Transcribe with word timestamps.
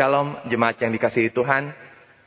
Shalom, 0.00 0.32
jemaat 0.48 0.80
yang 0.80 0.96
dikasihi 0.96 1.28
Tuhan. 1.28 1.76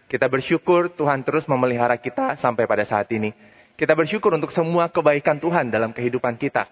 Kita 0.05 0.29
bersyukur 0.29 0.93
Tuhan 0.93 1.25
terus 1.25 1.49
memelihara 1.49 1.97
kita 1.97 2.37
sampai 2.37 2.69
pada 2.69 2.85
saat 2.85 3.09
ini. 3.09 3.33
Kita 3.73 3.97
bersyukur 3.97 4.29
untuk 4.37 4.53
semua 4.53 4.93
kebaikan 4.93 5.41
Tuhan 5.41 5.73
dalam 5.73 5.89
kehidupan 5.89 6.37
kita. 6.37 6.69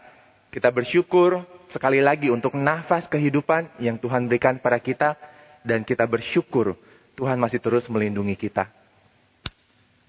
Kita 0.54 0.70
bersyukur 0.70 1.42
sekali 1.74 2.06
lagi 2.06 2.30
untuk 2.30 2.54
nafas 2.54 3.10
kehidupan 3.10 3.82
yang 3.82 3.98
Tuhan 3.98 4.30
berikan 4.30 4.62
pada 4.62 4.78
kita. 4.78 5.18
Dan 5.66 5.82
kita 5.82 6.06
bersyukur 6.06 6.78
Tuhan 7.18 7.42
masih 7.42 7.58
terus 7.58 7.90
melindungi 7.90 8.38
kita. 8.38 8.70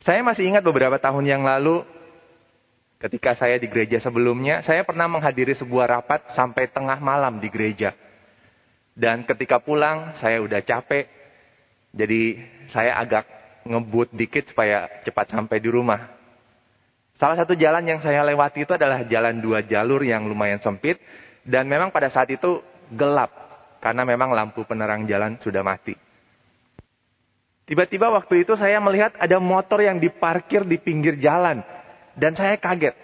Saya 0.04 0.20
masih 0.20 0.44
ingat 0.44 0.60
beberapa 0.60 1.00
tahun 1.00 1.24
yang 1.24 1.40
lalu 1.40 1.88
ketika 3.00 3.32
saya 3.32 3.56
di 3.56 3.64
gereja 3.64 3.96
sebelumnya, 3.96 4.60
saya 4.60 4.84
pernah 4.84 5.08
menghadiri 5.08 5.56
sebuah 5.56 5.88
rapat 5.88 6.36
sampai 6.36 6.68
tengah 6.68 7.00
malam 7.00 7.40
di 7.40 7.48
gereja. 7.48 7.96
Dan 8.92 9.24
ketika 9.24 9.56
pulang, 9.60 10.16
saya 10.20 10.40
udah 10.44 10.60
capek. 10.60 11.08
Jadi 11.92 12.40
saya 12.72 13.00
agak 13.00 13.24
ngebut 13.64 14.12
dikit 14.12 14.52
supaya 14.52 14.88
cepat 15.04 15.32
sampai 15.32 15.60
di 15.60 15.68
rumah. 15.72 16.12
Salah 17.16 17.36
satu 17.38 17.54
jalan 17.56 17.84
yang 17.86 18.00
saya 18.02 18.24
lewati 18.26 18.64
itu 18.64 18.72
adalah 18.74 19.04
jalan 19.06 19.38
dua 19.40 19.64
jalur 19.64 20.02
yang 20.04 20.28
lumayan 20.28 20.60
sempit. 20.60 21.00
Dan 21.42 21.66
memang 21.66 21.90
pada 21.90 22.12
saat 22.12 22.28
itu 22.28 22.60
gelap. 22.92 23.32
Karena 23.82 24.06
memang 24.06 24.30
lampu 24.30 24.62
penerang 24.62 25.08
jalan 25.08 25.40
sudah 25.42 25.64
mati. 25.64 25.96
Tiba-tiba 27.66 28.12
waktu 28.12 28.44
itu 28.44 28.52
saya 28.58 28.78
melihat 28.82 29.16
ada 29.16 29.40
motor 29.40 29.80
yang 29.80 29.96
diparkir 29.98 30.68
di 30.68 30.76
pinggir 30.78 31.16
jalan. 31.18 31.64
Dan 32.12 32.36
saya 32.36 32.60
kaget. 32.60 32.94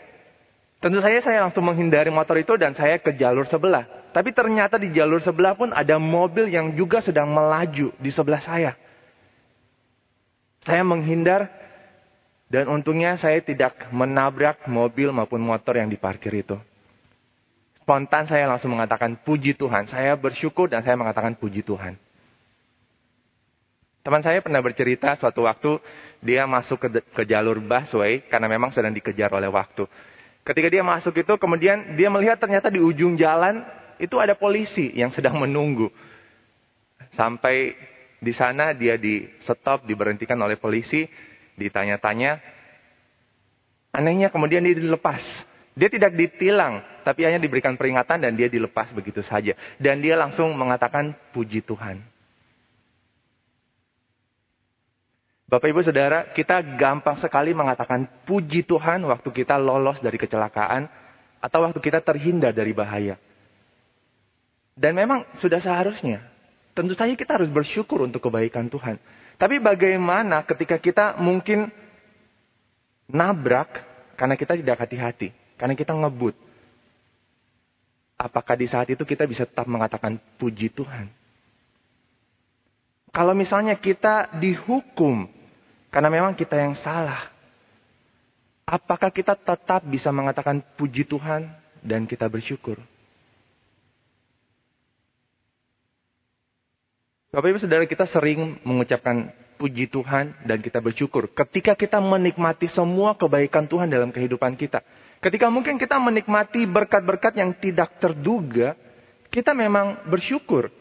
Tentu 0.78 1.02
saja 1.02 1.18
saya 1.24 1.38
langsung 1.48 1.66
menghindari 1.66 2.12
motor 2.12 2.38
itu 2.38 2.54
dan 2.54 2.76
saya 2.78 3.02
ke 3.02 3.10
jalur 3.18 3.48
sebelah. 3.50 3.97
Tapi 4.12 4.32
ternyata 4.32 4.80
di 4.80 4.88
jalur 4.90 5.20
sebelah 5.20 5.52
pun 5.52 5.68
ada 5.70 6.00
mobil 6.00 6.48
yang 6.48 6.72
juga 6.72 7.04
sedang 7.04 7.28
melaju 7.28 7.92
di 8.00 8.10
sebelah 8.10 8.40
saya. 8.40 8.72
Saya 10.64 10.82
menghindar 10.84 11.48
dan 12.48 12.68
untungnya 12.72 13.20
saya 13.20 13.44
tidak 13.44 13.92
menabrak 13.92 14.64
mobil 14.64 15.12
maupun 15.12 15.44
motor 15.44 15.76
yang 15.76 15.92
diparkir 15.92 16.32
itu. 16.40 16.56
Spontan 17.80 18.28
saya 18.28 18.48
langsung 18.48 18.72
mengatakan 18.72 19.16
puji 19.20 19.56
Tuhan. 19.56 19.88
Saya 19.88 20.16
bersyukur 20.16 20.68
dan 20.68 20.84
saya 20.84 20.96
mengatakan 20.96 21.36
puji 21.36 21.64
Tuhan. 21.64 21.96
Teman 24.04 24.24
saya 24.24 24.40
pernah 24.40 24.64
bercerita 24.64 25.20
suatu 25.20 25.44
waktu 25.44 25.76
dia 26.24 26.48
masuk 26.48 26.80
ke, 26.80 26.88
ke 27.12 27.22
jalur 27.28 27.60
busway 27.60 28.24
karena 28.24 28.48
memang 28.48 28.72
sedang 28.72 28.92
dikejar 28.96 29.28
oleh 29.36 29.52
waktu. 29.52 29.84
Ketika 30.48 30.68
dia 30.72 30.80
masuk 30.80 31.12
itu 31.12 31.36
kemudian 31.36 31.92
dia 31.92 32.08
melihat 32.08 32.40
ternyata 32.40 32.72
di 32.72 32.80
ujung 32.80 33.20
jalan 33.20 33.60
itu 33.98 34.16
ada 34.18 34.38
polisi 34.38 34.94
yang 34.94 35.10
sedang 35.10 35.38
menunggu. 35.38 35.90
Sampai 37.14 37.74
di 38.18 38.34
sana 38.34 38.74
dia 38.74 38.98
di 38.98 39.26
stop, 39.46 39.86
diberhentikan 39.86 40.38
oleh 40.38 40.58
polisi, 40.58 41.06
ditanya-tanya. 41.58 42.38
Anehnya 43.94 44.30
kemudian 44.30 44.62
dia 44.62 44.74
dilepas. 44.74 45.22
Dia 45.78 45.86
tidak 45.86 46.18
ditilang, 46.18 46.82
tapi 47.06 47.22
hanya 47.22 47.38
diberikan 47.38 47.78
peringatan 47.78 48.18
dan 48.18 48.34
dia 48.34 48.50
dilepas 48.50 48.90
begitu 48.90 49.22
saja. 49.22 49.54
Dan 49.78 50.02
dia 50.02 50.18
langsung 50.18 50.50
mengatakan 50.58 51.14
puji 51.30 51.62
Tuhan. 51.62 52.02
Bapak 55.48 55.70
Ibu 55.70 55.80
Saudara, 55.80 56.28
kita 56.36 56.60
gampang 56.76 57.16
sekali 57.22 57.56
mengatakan 57.56 58.04
puji 58.28 58.68
Tuhan 58.68 59.00
waktu 59.06 59.32
kita 59.32 59.56
lolos 59.56 59.96
dari 60.02 60.20
kecelakaan 60.20 60.84
atau 61.40 61.58
waktu 61.64 61.78
kita 61.80 62.04
terhindar 62.04 62.52
dari 62.52 62.76
bahaya. 62.76 63.16
Dan 64.78 64.94
memang 64.94 65.26
sudah 65.42 65.58
seharusnya. 65.58 66.22
Tentu 66.70 66.94
saja 66.94 67.10
kita 67.18 67.34
harus 67.34 67.50
bersyukur 67.50 68.06
untuk 68.06 68.22
kebaikan 68.22 68.70
Tuhan. 68.70 69.02
Tapi 69.34 69.58
bagaimana 69.58 70.46
ketika 70.46 70.78
kita 70.78 71.18
mungkin 71.18 71.66
nabrak 73.10 73.82
karena 74.14 74.38
kita 74.38 74.54
tidak 74.54 74.86
hati-hati. 74.86 75.34
Karena 75.58 75.74
kita 75.74 75.90
ngebut. 75.90 76.38
Apakah 78.14 78.54
di 78.54 78.70
saat 78.70 78.86
itu 78.86 79.02
kita 79.02 79.26
bisa 79.26 79.42
tetap 79.42 79.66
mengatakan 79.66 80.14
puji 80.38 80.70
Tuhan? 80.70 81.10
Kalau 83.10 83.34
misalnya 83.34 83.74
kita 83.74 84.38
dihukum 84.38 85.26
karena 85.90 86.06
memang 86.06 86.38
kita 86.38 86.54
yang 86.54 86.78
salah. 86.78 87.34
Apakah 88.62 89.10
kita 89.10 89.34
tetap 89.34 89.82
bisa 89.82 90.14
mengatakan 90.14 90.62
puji 90.78 91.02
Tuhan 91.08 91.50
dan 91.82 92.06
kita 92.06 92.30
bersyukur? 92.30 92.78
Bapak 97.28 97.52
Ibu 97.52 97.60
Saudara 97.60 97.84
kita 97.84 98.08
sering 98.08 98.56
mengucapkan 98.64 99.28
puji 99.60 99.92
Tuhan 99.92 100.32
dan 100.48 100.64
kita 100.64 100.80
bersyukur. 100.80 101.28
Ketika 101.28 101.76
kita 101.76 102.00
menikmati 102.00 102.72
semua 102.72 103.12
kebaikan 103.20 103.68
Tuhan 103.68 103.92
dalam 103.92 104.08
kehidupan 104.08 104.56
kita. 104.56 104.80
Ketika 105.20 105.52
mungkin 105.52 105.76
kita 105.76 106.00
menikmati 106.00 106.64
berkat-berkat 106.64 107.36
yang 107.36 107.52
tidak 107.60 108.00
terduga. 108.00 108.72
Kita 109.28 109.52
memang 109.52 110.08
bersyukur. 110.08 110.72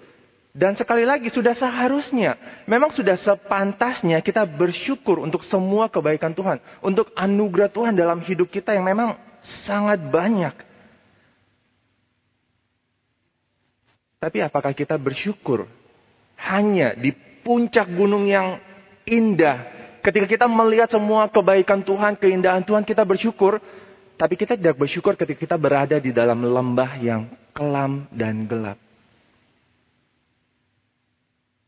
Dan 0.55 0.79
sekali 0.79 1.03
lagi 1.03 1.27
sudah 1.27 1.51
seharusnya. 1.51 2.63
Memang 2.63 2.95
sudah 2.95 3.19
sepantasnya 3.19 4.23
kita 4.23 4.47
bersyukur 4.47 5.19
untuk 5.19 5.43
semua 5.51 5.91
kebaikan 5.91 6.31
Tuhan. 6.31 6.63
Untuk 6.79 7.11
anugerah 7.11 7.67
Tuhan 7.67 7.91
dalam 7.91 8.23
hidup 8.23 8.47
kita 8.47 8.71
yang 8.71 8.87
memang 8.87 9.19
sangat 9.67 9.99
banyak. 9.99 10.55
Tapi 14.23 14.37
apakah 14.39 14.71
kita 14.71 14.95
bersyukur 14.95 15.67
hanya 16.37 16.93
di 16.93 17.11
puncak 17.41 17.89
gunung 17.89 18.29
yang 18.29 18.61
indah. 19.07 19.75
Ketika 20.05 20.27
kita 20.27 20.45
melihat 20.47 20.87
semua 20.87 21.27
kebaikan 21.27 21.83
Tuhan, 21.83 22.15
keindahan 22.15 22.63
Tuhan, 22.63 22.87
kita 22.87 23.03
bersyukur. 23.03 23.59
Tapi 24.17 24.33
kita 24.33 24.57
tidak 24.57 24.79
bersyukur 24.79 25.13
ketika 25.13 25.37
kita 25.37 25.55
berada 25.59 26.01
di 26.01 26.09
dalam 26.09 26.41
lembah 26.41 26.91
yang 26.97 27.29
kelam 27.53 28.09
dan 28.09 28.49
gelap. 28.49 28.79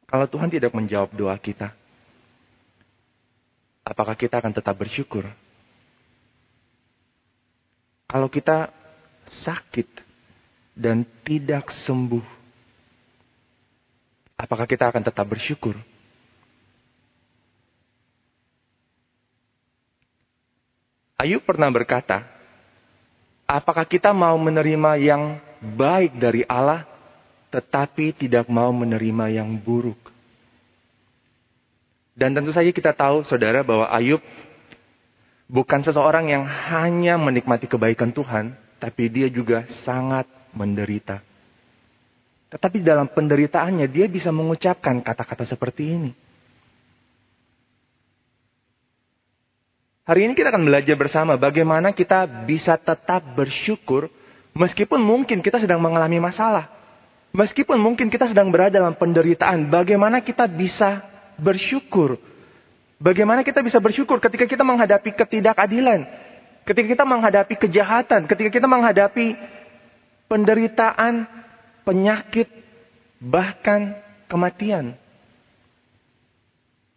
Kalau 0.09 0.25
Tuhan 0.25 0.50
tidak 0.50 0.74
menjawab 0.74 1.13
doa 1.13 1.38
kita, 1.38 1.69
apakah 3.86 4.18
kita 4.18 4.41
akan 4.41 4.53
tetap 4.57 4.74
bersyukur? 4.74 5.30
Kalau 8.09 8.25
kita 8.25 8.74
sakit 9.46 9.86
dan 10.74 11.06
tidak 11.22 11.69
sembuh, 11.86 12.39
Apakah 14.40 14.64
kita 14.64 14.88
akan 14.88 15.04
tetap 15.04 15.28
bersyukur? 15.28 15.76
Ayub 21.20 21.44
pernah 21.44 21.68
berkata, 21.68 22.24
apakah 23.44 23.84
kita 23.84 24.16
mau 24.16 24.40
menerima 24.40 24.96
yang 24.96 25.44
baik 25.60 26.16
dari 26.16 26.48
Allah, 26.48 26.88
tetapi 27.52 28.16
tidak 28.16 28.48
mau 28.48 28.72
menerima 28.72 29.28
yang 29.28 29.52
buruk? 29.60 30.00
Dan 32.16 32.32
tentu 32.32 32.56
saja 32.56 32.72
kita 32.72 32.96
tahu, 32.96 33.28
saudara, 33.28 33.60
bahwa 33.60 33.92
Ayub 33.92 34.24
bukan 35.52 35.84
seseorang 35.84 36.32
yang 36.32 36.48
hanya 36.48 37.20
menikmati 37.20 37.68
kebaikan 37.68 38.16
Tuhan, 38.16 38.56
tapi 38.80 39.12
dia 39.12 39.28
juga 39.28 39.68
sangat 39.84 40.24
menderita. 40.56 41.29
Tetapi 42.50 42.82
dalam 42.82 43.10
penderitaannya 43.14 43.86
dia 43.86 44.10
bisa 44.10 44.34
mengucapkan 44.34 45.06
kata-kata 45.06 45.46
seperti 45.46 45.84
ini. 45.86 46.12
Hari 50.10 50.26
ini 50.26 50.34
kita 50.34 50.50
akan 50.50 50.66
belajar 50.66 50.98
bersama 50.98 51.38
bagaimana 51.38 51.94
kita 51.94 52.26
bisa 52.50 52.82
tetap 52.82 53.22
bersyukur 53.38 54.10
meskipun 54.58 54.98
mungkin 54.98 55.46
kita 55.46 55.62
sedang 55.62 55.78
mengalami 55.78 56.18
masalah. 56.18 56.66
Meskipun 57.30 57.78
mungkin 57.78 58.10
kita 58.10 58.26
sedang 58.26 58.50
berada 58.50 58.81
dalam 58.81 58.98
penderitaan, 58.98 59.70
bagaimana 59.70 60.18
kita 60.26 60.50
bisa 60.50 61.06
bersyukur? 61.38 62.18
Bagaimana 62.98 63.46
kita 63.46 63.62
bisa 63.62 63.78
bersyukur 63.78 64.18
ketika 64.18 64.50
kita 64.50 64.66
menghadapi 64.66 65.13
ketidakadilan, 65.13 66.10
ketika 66.66 66.88
kita 66.98 67.06
menghadapi 67.06 67.54
kejahatan, 67.54 68.25
ketika 68.25 68.50
kita 68.50 68.66
menghadapi 68.66 69.38
penderitaan, 70.25 71.30
penyakit, 71.89 72.45
bahkan 73.18 73.97
kematian. 74.30 74.94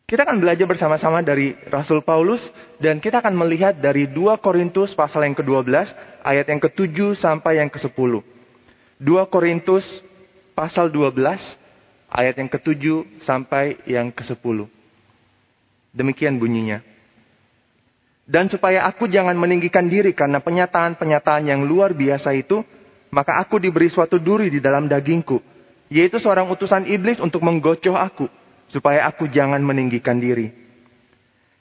Kita 0.04 0.28
akan 0.28 0.44
belajar 0.44 0.68
bersama-sama 0.68 1.24
dari 1.24 1.56
Rasul 1.72 2.04
Paulus 2.04 2.44
dan 2.76 3.00
kita 3.00 3.24
akan 3.24 3.32
melihat 3.32 3.80
dari 3.80 4.04
2 4.04 4.36
Korintus 4.44 4.92
pasal 4.92 5.24
yang 5.24 5.32
ke-12 5.32 5.72
ayat 6.20 6.52
yang 6.52 6.60
ke-7 6.60 7.16
sampai 7.16 7.64
yang 7.64 7.72
ke-10. 7.72 8.20
2 9.00 9.32
Korintus 9.32 9.88
pasal 10.52 10.92
12 10.92 11.16
ayat 12.12 12.34
yang 12.36 12.52
ke-7 12.52 12.84
sampai 13.24 13.80
yang 13.88 14.12
ke-10. 14.12 14.68
Demikian 15.96 16.36
bunyinya. 16.36 16.84
Dan 18.28 18.52
supaya 18.52 18.84
aku 18.84 19.08
jangan 19.08 19.34
meninggikan 19.40 19.88
diri 19.88 20.12
karena 20.12 20.44
penyataan-penyataan 20.44 21.48
yang 21.48 21.64
luar 21.64 21.96
biasa 21.96 22.36
itu, 22.36 22.60
maka 23.12 23.36
aku 23.38 23.60
diberi 23.60 23.92
suatu 23.92 24.16
duri 24.16 24.48
di 24.48 24.58
dalam 24.58 24.88
dagingku, 24.88 25.38
yaitu 25.92 26.16
seorang 26.16 26.48
utusan 26.48 26.88
iblis 26.88 27.20
untuk 27.20 27.44
menggocoh 27.44 27.92
aku, 27.92 28.26
supaya 28.72 29.04
aku 29.04 29.28
jangan 29.28 29.60
meninggikan 29.60 30.16
diri. 30.16 30.48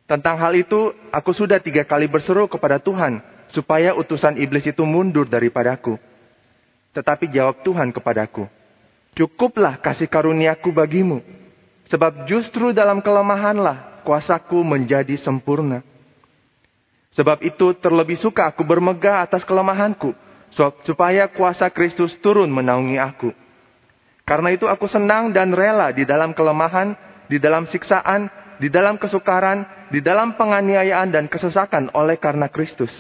Tentang 0.08 0.40
hal 0.40 0.56
itu, 0.56 0.96
aku 1.12 1.32
sudah 1.36 1.60
tiga 1.60 1.84
kali 1.84 2.08
berseru 2.08 2.48
kepada 2.48 2.80
Tuhan, 2.80 3.20
supaya 3.52 3.92
utusan 3.92 4.40
iblis 4.40 4.64
itu 4.64 4.88
mundur 4.88 5.28
daripadaku. 5.28 6.00
Tetapi 6.96 7.28
jawab 7.32 7.64
Tuhan 7.64 7.92
kepadaku, 7.92 8.48
Cukuplah 9.12 9.76
kasih 9.84 10.08
karuniaku 10.08 10.72
bagimu, 10.72 11.20
sebab 11.92 12.24
justru 12.32 12.72
dalam 12.72 13.04
kelemahanlah 13.04 14.08
kuasaku 14.08 14.64
menjadi 14.64 15.20
sempurna. 15.20 15.84
Sebab 17.12 17.44
itu 17.44 17.76
terlebih 17.76 18.16
suka 18.16 18.48
aku 18.48 18.64
bermegah 18.64 19.28
atas 19.28 19.44
kelemahanku, 19.44 20.16
supaya 20.56 21.32
kuasa 21.32 21.72
Kristus 21.72 22.16
turun 22.20 22.52
menaungi 22.52 23.00
aku. 23.00 23.32
Karena 24.28 24.54
itu 24.54 24.68
aku 24.68 24.88
senang 24.88 25.36
dan 25.36 25.52
rela 25.52 25.92
di 25.92 26.08
dalam 26.08 26.32
kelemahan, 26.32 26.96
di 27.28 27.42
dalam 27.42 27.68
siksaan, 27.68 28.32
di 28.62 28.70
dalam 28.70 28.96
kesukaran, 28.96 29.90
di 29.90 30.00
dalam 30.00 30.38
penganiayaan 30.38 31.10
dan 31.12 31.26
kesesakan 31.28 31.92
oleh 31.98 32.16
karena 32.16 32.48
Kristus. 32.48 32.92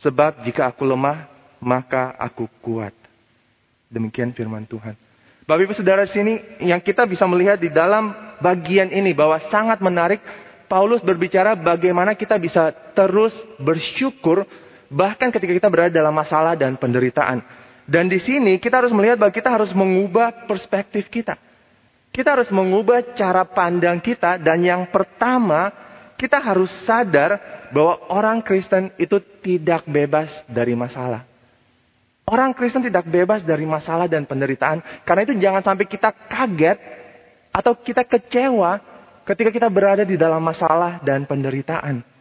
Sebab 0.00 0.44
jika 0.46 0.70
aku 0.70 0.86
lemah, 0.86 1.28
maka 1.60 2.14
aku 2.16 2.48
kuat. 2.60 2.94
Demikian 3.90 4.32
firman 4.32 4.64
Tuhan. 4.64 4.96
Bapak 5.44 5.60
Ibu 5.68 5.74
Saudara 5.76 6.08
sini 6.08 6.40
yang 6.64 6.80
kita 6.80 7.04
bisa 7.04 7.28
melihat 7.28 7.60
di 7.60 7.68
dalam 7.68 8.16
bagian 8.40 8.88
ini 8.88 9.12
bahwa 9.12 9.36
sangat 9.52 9.76
menarik 9.84 10.24
Paulus 10.64 11.04
berbicara 11.04 11.52
bagaimana 11.52 12.16
kita 12.16 12.40
bisa 12.40 12.72
terus 12.96 13.36
bersyukur 13.60 14.48
bahkan 14.94 15.34
ketika 15.34 15.50
kita 15.50 15.68
berada 15.68 15.90
dalam 15.90 16.14
masalah 16.14 16.54
dan 16.54 16.78
penderitaan. 16.78 17.42
Dan 17.84 18.06
di 18.06 18.22
sini 18.22 18.62
kita 18.62 18.80
harus 18.80 18.94
melihat 18.94 19.18
bahwa 19.18 19.34
kita 19.34 19.50
harus 19.50 19.74
mengubah 19.74 20.46
perspektif 20.46 21.10
kita. 21.10 21.36
Kita 22.14 22.38
harus 22.38 22.48
mengubah 22.54 23.18
cara 23.18 23.42
pandang 23.42 23.98
kita 23.98 24.38
dan 24.38 24.62
yang 24.62 24.86
pertama 24.94 25.74
kita 26.14 26.38
harus 26.38 26.70
sadar 26.86 27.42
bahwa 27.74 28.06
orang 28.06 28.38
Kristen 28.40 28.94
itu 28.96 29.18
tidak 29.42 29.82
bebas 29.90 30.30
dari 30.46 30.78
masalah. 30.78 31.26
Orang 32.24 32.56
Kristen 32.56 32.86
tidak 32.86 33.04
bebas 33.04 33.44
dari 33.44 33.66
masalah 33.68 34.08
dan 34.08 34.24
penderitaan. 34.24 34.80
Karena 35.04 35.26
itu 35.28 35.34
jangan 35.36 35.60
sampai 35.60 35.84
kita 35.84 36.08
kaget 36.30 36.78
atau 37.52 37.76
kita 37.76 38.06
kecewa 38.06 38.80
ketika 39.28 39.50
kita 39.52 39.68
berada 39.68 40.06
di 40.06 40.16
dalam 40.16 40.40
masalah 40.40 41.02
dan 41.04 41.28
penderitaan. 41.28 42.13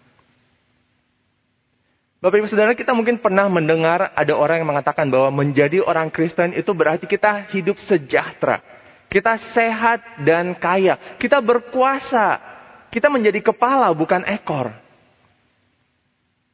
Bapak 2.24 2.40
Ibu 2.40 2.48
Saudara, 2.48 2.72
kita 2.72 2.96
mungkin 2.96 3.20
pernah 3.20 3.52
mendengar 3.52 4.16
ada 4.16 4.32
orang 4.32 4.64
yang 4.64 4.72
mengatakan 4.72 5.12
bahwa 5.12 5.44
menjadi 5.44 5.84
orang 5.84 6.08
Kristen 6.08 6.56
itu 6.56 6.72
berarti 6.72 7.04
kita 7.04 7.52
hidup 7.52 7.76
sejahtera. 7.84 8.64
Kita 9.12 9.36
sehat 9.52 10.24
dan 10.24 10.56
kaya. 10.56 11.20
Kita 11.20 11.44
berkuasa. 11.44 12.40
Kita 12.88 13.12
menjadi 13.12 13.44
kepala 13.44 13.92
bukan 13.92 14.24
ekor. 14.24 14.72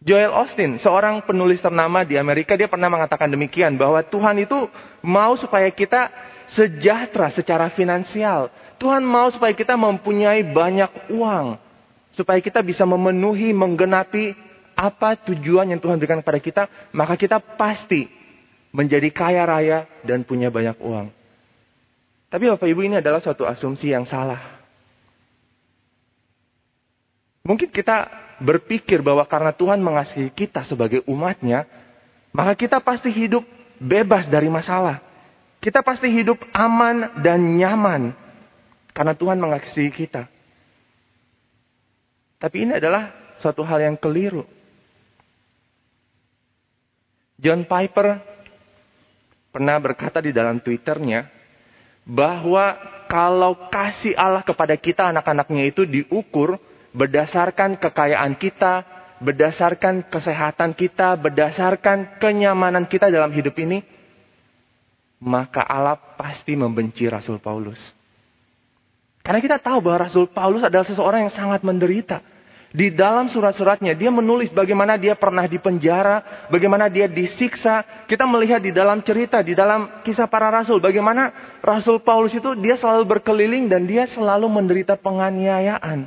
Joel 0.02 0.34
Austin, 0.34 0.82
seorang 0.82 1.22
penulis 1.22 1.62
ternama 1.62 2.02
di 2.02 2.18
Amerika, 2.18 2.58
dia 2.58 2.66
pernah 2.66 2.90
mengatakan 2.90 3.30
demikian 3.30 3.78
bahwa 3.78 4.02
Tuhan 4.02 4.42
itu 4.42 4.66
mau 5.06 5.38
supaya 5.38 5.70
kita 5.70 6.10
sejahtera 6.50 7.30
secara 7.30 7.70
finansial. 7.78 8.50
Tuhan 8.82 9.06
mau 9.06 9.30
supaya 9.30 9.54
kita 9.54 9.78
mempunyai 9.78 10.50
banyak 10.50 11.14
uang, 11.14 11.62
supaya 12.18 12.42
kita 12.42 12.66
bisa 12.66 12.90
memenuhi, 12.90 13.54
menggenapi 13.54 14.49
apa 14.80 15.20
tujuan 15.28 15.68
yang 15.68 15.84
Tuhan 15.84 16.00
berikan 16.00 16.24
kepada 16.24 16.40
kita, 16.40 16.64
maka 16.96 17.20
kita 17.20 17.44
pasti 17.60 18.08
menjadi 18.72 19.12
kaya 19.12 19.44
raya 19.44 19.84
dan 20.08 20.24
punya 20.24 20.48
banyak 20.48 20.80
uang. 20.80 21.12
Tapi 22.32 22.44
Bapak 22.48 22.64
Ibu 22.70 22.88
ini 22.88 22.96
adalah 23.04 23.20
suatu 23.20 23.44
asumsi 23.44 23.92
yang 23.92 24.08
salah. 24.08 24.40
Mungkin 27.44 27.74
kita 27.74 28.08
berpikir 28.40 29.04
bahwa 29.04 29.26
karena 29.28 29.52
Tuhan 29.52 29.84
mengasihi 29.84 30.32
kita 30.32 30.64
sebagai 30.64 31.04
umatnya, 31.10 31.68
maka 32.32 32.56
kita 32.56 32.80
pasti 32.80 33.12
hidup 33.12 33.44
bebas 33.82 34.30
dari 34.32 34.48
masalah. 34.48 35.04
Kita 35.60 35.84
pasti 35.84 36.08
hidup 36.08 36.40
aman 36.56 37.20
dan 37.20 37.42
nyaman 37.60 38.16
karena 38.96 39.12
Tuhan 39.18 39.42
mengasihi 39.42 39.92
kita. 39.92 40.30
Tapi 42.40 42.64
ini 42.64 42.80
adalah 42.80 43.12
suatu 43.44 43.66
hal 43.68 43.84
yang 43.84 43.98
keliru. 44.00 44.48
John 47.40 47.64
Piper 47.64 48.20
pernah 49.50 49.80
berkata 49.80 50.20
di 50.20 50.36
dalam 50.36 50.60
Twitternya 50.60 51.26
bahwa 52.04 52.76
kalau 53.10 53.72
kasih 53.72 54.14
Allah 54.14 54.44
kepada 54.44 54.76
kita 54.78 55.10
anak-anaknya 55.10 55.64
itu 55.72 55.88
diukur 55.88 56.60
berdasarkan 56.92 57.80
kekayaan 57.80 58.36
kita, 58.38 58.86
berdasarkan 59.24 60.10
kesehatan 60.10 60.74
kita, 60.74 61.16
berdasarkan 61.18 62.20
kenyamanan 62.20 62.86
kita 62.86 63.08
dalam 63.08 63.30
hidup 63.32 63.56
ini, 63.62 63.82
maka 65.22 65.64
Allah 65.64 65.96
pasti 65.96 66.56
membenci 66.56 67.06
Rasul 67.08 67.38
Paulus. 67.40 67.80
Karena 69.20 69.44
kita 69.44 69.62
tahu 69.62 69.84
bahwa 69.84 70.10
Rasul 70.10 70.32
Paulus 70.32 70.66
adalah 70.66 70.88
seseorang 70.88 71.28
yang 71.28 71.34
sangat 71.36 71.62
menderita. 71.62 72.24
Di 72.70 72.94
dalam 72.94 73.26
surat-suratnya 73.26 73.98
dia 73.98 74.14
menulis 74.14 74.54
bagaimana 74.54 74.94
dia 74.94 75.18
pernah 75.18 75.50
dipenjara, 75.50 76.46
bagaimana 76.54 76.86
dia 76.86 77.10
disiksa. 77.10 77.82
Kita 78.06 78.30
melihat 78.30 78.62
di 78.62 78.70
dalam 78.70 79.02
cerita, 79.02 79.42
di 79.42 79.58
dalam 79.58 80.06
kisah 80.06 80.30
para 80.30 80.54
rasul, 80.54 80.78
bagaimana 80.78 81.34
Rasul 81.66 81.98
Paulus 82.06 82.30
itu 82.38 82.54
dia 82.62 82.78
selalu 82.78 83.10
berkeliling 83.10 83.66
dan 83.74 83.90
dia 83.90 84.06
selalu 84.14 84.46
menderita 84.46 84.94
penganiayaan. 85.02 86.06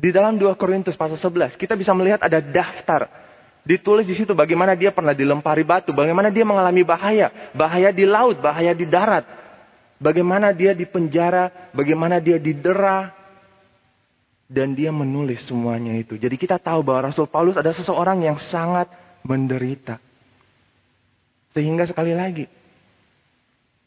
Di 0.00 0.08
dalam 0.14 0.40
2 0.40 0.48
Korintus 0.56 0.96
pasal 0.96 1.20
11, 1.20 1.60
kita 1.60 1.76
bisa 1.76 1.92
melihat 1.92 2.24
ada 2.24 2.40
daftar. 2.40 3.10
Ditulis 3.68 4.08
di 4.08 4.16
situ 4.16 4.32
bagaimana 4.32 4.72
dia 4.72 4.96
pernah 4.96 5.12
dilempari 5.12 5.60
batu, 5.60 5.92
bagaimana 5.92 6.32
dia 6.32 6.46
mengalami 6.48 6.88
bahaya, 6.88 7.52
bahaya 7.52 7.92
di 7.92 8.08
laut, 8.08 8.40
bahaya 8.40 8.72
di 8.72 8.88
darat. 8.88 9.28
Bagaimana 9.98 10.54
dia 10.54 10.72
di 10.72 10.86
penjara, 10.86 11.68
bagaimana 11.74 12.22
dia 12.22 12.38
didera, 12.38 13.17
dan 14.48 14.72
dia 14.72 14.88
menulis 14.88 15.44
semuanya 15.44 15.92
itu. 15.94 16.16
Jadi 16.16 16.40
kita 16.40 16.56
tahu 16.56 16.80
bahwa 16.80 17.12
Rasul 17.12 17.28
Paulus 17.28 17.60
adalah 17.60 17.76
seseorang 17.76 18.24
yang 18.24 18.40
sangat 18.48 18.88
menderita. 19.20 20.00
Sehingga 21.52 21.84
sekali 21.84 22.16
lagi, 22.16 22.48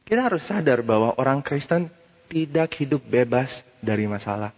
kita 0.05 0.21
harus 0.21 0.45
sadar 0.45 0.85
bahwa 0.85 1.17
orang 1.17 1.41
Kristen 1.41 1.89
tidak 2.29 2.77
hidup 2.77 3.01
bebas 3.01 3.49
dari 3.81 4.05
masalah. 4.05 4.53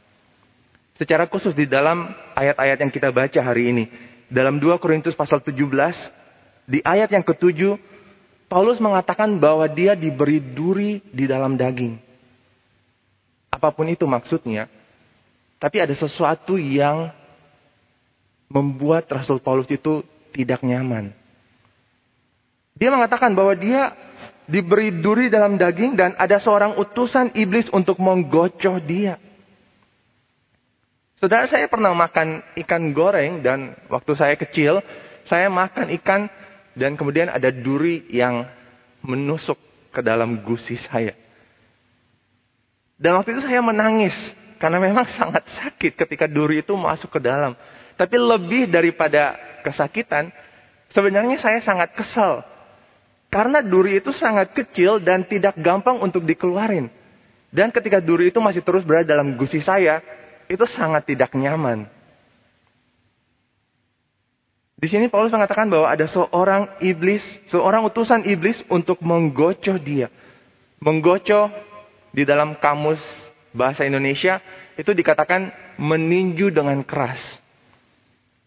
Secara 0.99 1.25
khusus 1.25 1.55
di 1.55 1.65
dalam 1.65 2.11
ayat-ayat 2.35 2.77
yang 2.83 2.91
kita 2.91 3.09
baca 3.09 3.39
hari 3.41 3.71
ini. 3.71 3.85
Dalam 4.29 4.59
2 4.59 4.77
Korintus 4.77 5.17
pasal 5.17 5.41
17, 5.41 5.57
di 6.67 6.83
ayat 6.83 7.09
yang 7.09 7.25
ketujuh, 7.25 7.79
Paulus 8.51 8.77
mengatakan 8.77 9.39
bahwa 9.39 9.65
dia 9.71 9.97
diberi 9.97 10.37
duri 10.37 11.01
di 11.09 11.25
dalam 11.25 11.57
daging. 11.57 11.97
Apa 13.49 13.73
pun 13.73 13.89
itu 13.89 14.05
maksudnya, 14.05 14.69
tapi 15.63 15.79
ada 15.79 15.95
sesuatu 15.95 16.59
yang 16.59 17.07
membuat 18.51 19.07
Rasul 19.07 19.39
Paulus 19.39 19.71
itu 19.71 20.03
tidak 20.35 20.59
nyaman. 20.59 21.15
Dia 22.75 22.91
mengatakan 22.91 23.31
bahwa 23.31 23.55
dia 23.55 23.95
diberi 24.43 24.91
duri 24.99 25.31
dalam 25.31 25.55
daging 25.55 25.95
dan 25.95 26.19
ada 26.19 26.35
seorang 26.35 26.75
utusan 26.75 27.31
iblis 27.39 27.71
untuk 27.71 27.95
menggocoh 28.03 28.75
dia. 28.83 29.15
Saudara 31.23 31.47
saya 31.47 31.71
pernah 31.71 31.95
makan 31.95 32.43
ikan 32.67 32.91
goreng 32.91 33.39
dan 33.39 33.79
waktu 33.87 34.19
saya 34.19 34.35
kecil, 34.35 34.83
saya 35.31 35.47
makan 35.47 35.95
ikan 36.03 36.27
dan 36.75 36.99
kemudian 36.99 37.31
ada 37.31 37.55
duri 37.55 38.03
yang 38.11 38.51
menusuk 38.99 39.55
ke 39.95 40.03
dalam 40.03 40.43
gusi 40.43 40.75
saya. 40.75 41.15
Dan 42.99 43.15
waktu 43.15 43.39
itu 43.39 43.47
saya 43.47 43.63
menangis 43.63 44.11
karena 44.63 44.79
memang 44.79 45.03
sangat 45.19 45.43
sakit 45.59 45.99
ketika 45.99 46.23
duri 46.23 46.63
itu 46.63 46.71
masuk 46.79 47.11
ke 47.11 47.19
dalam. 47.19 47.51
Tapi 47.99 48.15
lebih 48.15 48.71
daripada 48.71 49.35
kesakitan, 49.59 50.31
sebenarnya 50.95 51.35
saya 51.43 51.59
sangat 51.59 51.91
kesal. 51.91 52.47
Karena 53.27 53.59
duri 53.59 53.99
itu 53.99 54.15
sangat 54.15 54.55
kecil 54.55 55.03
dan 55.03 55.27
tidak 55.27 55.59
gampang 55.59 55.99
untuk 55.99 56.23
dikeluarin. 56.23 56.87
Dan 57.51 57.75
ketika 57.75 57.99
duri 57.99 58.31
itu 58.31 58.39
masih 58.39 58.63
terus 58.63 58.87
berada 58.87 59.03
dalam 59.03 59.35
gusi 59.35 59.59
saya, 59.59 59.99
itu 60.47 60.63
sangat 60.69 61.11
tidak 61.11 61.35
nyaman. 61.35 61.85
Di 64.79 64.87
sini 64.89 65.09
Paulus 65.09 65.33
mengatakan 65.33 65.69
bahwa 65.69 65.87
ada 65.89 66.05
seorang 66.07 66.77
iblis, 66.83 67.23
seorang 67.49 67.83
utusan 67.89 68.25
iblis 68.25 68.63
untuk 68.69 69.01
menggocoh 69.01 69.77
dia. 69.81 70.13
Menggocoh 70.81 71.49
di 72.13 72.27
dalam 72.27 72.59
kamus 72.59 73.01
bahasa 73.53 73.85
Indonesia 73.85 74.41
itu 74.75 74.91
dikatakan 74.91 75.53
meninju 75.77 76.49
dengan 76.49 76.81
keras. 76.81 77.21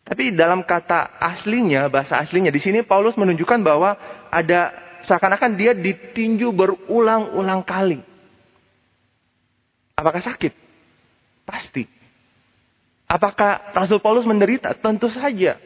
Tapi 0.06 0.34
dalam 0.38 0.62
kata 0.62 1.18
aslinya, 1.18 1.90
bahasa 1.90 2.22
aslinya 2.22 2.54
di 2.54 2.62
sini 2.62 2.86
Paulus 2.86 3.18
menunjukkan 3.18 3.58
bahwa 3.62 3.98
ada 4.30 4.70
seakan-akan 5.02 5.58
dia 5.58 5.74
ditinju 5.74 6.54
berulang-ulang 6.54 7.66
kali. 7.66 8.02
Apakah 9.98 10.22
sakit? 10.22 10.54
Pasti. 11.42 11.86
Apakah 13.06 13.74
Rasul 13.74 13.98
Paulus 13.98 14.26
menderita? 14.26 14.74
Tentu 14.78 15.10
saja. 15.10 15.58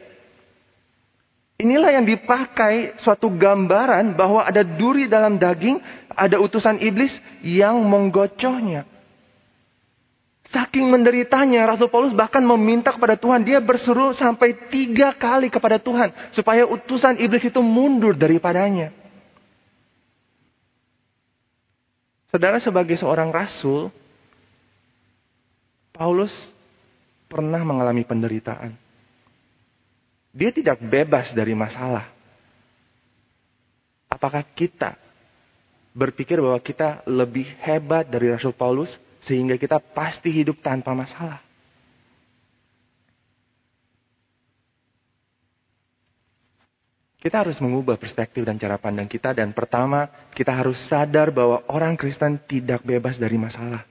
Inilah 1.61 1.93
yang 2.01 2.05
dipakai 2.09 2.97
suatu 3.05 3.29
gambaran 3.29 4.17
bahwa 4.17 4.41
ada 4.41 4.65
duri 4.65 5.05
dalam 5.05 5.37
daging, 5.37 5.77
ada 6.09 6.41
utusan 6.41 6.81
iblis 6.81 7.13
yang 7.45 7.77
menggocohnya. 7.85 8.89
Saking 10.51 10.91
menderitanya, 10.91 11.63
Rasul 11.63 11.87
Paulus 11.87 12.11
bahkan 12.11 12.43
meminta 12.43 12.91
kepada 12.91 13.15
Tuhan, 13.15 13.47
dia 13.47 13.63
berseru 13.63 14.11
sampai 14.11 14.67
tiga 14.67 15.15
kali 15.15 15.47
kepada 15.47 15.79
Tuhan, 15.79 16.11
supaya 16.35 16.67
utusan 16.67 17.15
iblis 17.23 17.47
itu 17.47 17.63
mundur 17.63 18.11
daripadanya. 18.11 18.91
Saudara 22.27 22.59
sebagai 22.59 22.99
seorang 22.99 23.31
rasul, 23.31 23.91
Paulus 25.95 26.31
pernah 27.31 27.63
mengalami 27.63 28.03
penderitaan. 28.03 28.75
Dia 30.35 30.51
tidak 30.51 30.83
bebas 30.83 31.31
dari 31.31 31.55
masalah. 31.55 32.07
Apakah 34.11 34.43
kita 34.51 34.99
berpikir 35.91 36.39
bahwa 36.39 36.59
kita 36.59 37.03
lebih 37.07 37.47
hebat 37.63 38.07
dari 38.07 38.31
Rasul 38.31 38.55
Paulus 38.55 38.91
sehingga 39.25 39.57
kita 39.57 39.77
pasti 39.81 40.33
hidup 40.33 40.61
tanpa 40.65 40.93
masalah? 40.97 41.41
Kita 47.21 47.45
harus 47.45 47.61
mengubah 47.61 48.01
perspektif 48.01 48.41
dan 48.41 48.57
cara 48.57 48.81
pandang 48.81 49.05
kita 49.05 49.37
dan 49.37 49.53
pertama 49.53 50.09
kita 50.33 50.57
harus 50.57 50.81
sadar 50.89 51.29
bahwa 51.29 51.61
orang 51.69 51.93
Kristen 51.93 52.41
tidak 52.49 52.81
bebas 52.81 53.21
dari 53.21 53.37
masalah. 53.37 53.85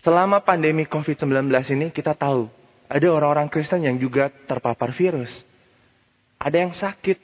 Selama 0.00 0.40
pandemi 0.40 0.88
COVID-19 0.88 1.52
ini 1.76 1.92
kita 1.92 2.16
tahu 2.16 2.48
ada 2.88 3.06
orang-orang 3.12 3.52
Kristen 3.52 3.84
yang 3.84 4.00
juga 4.00 4.32
terpapar 4.48 4.96
virus. 4.96 5.44
Ada 6.40 6.56
yang 6.56 6.72
sakit 6.72 7.20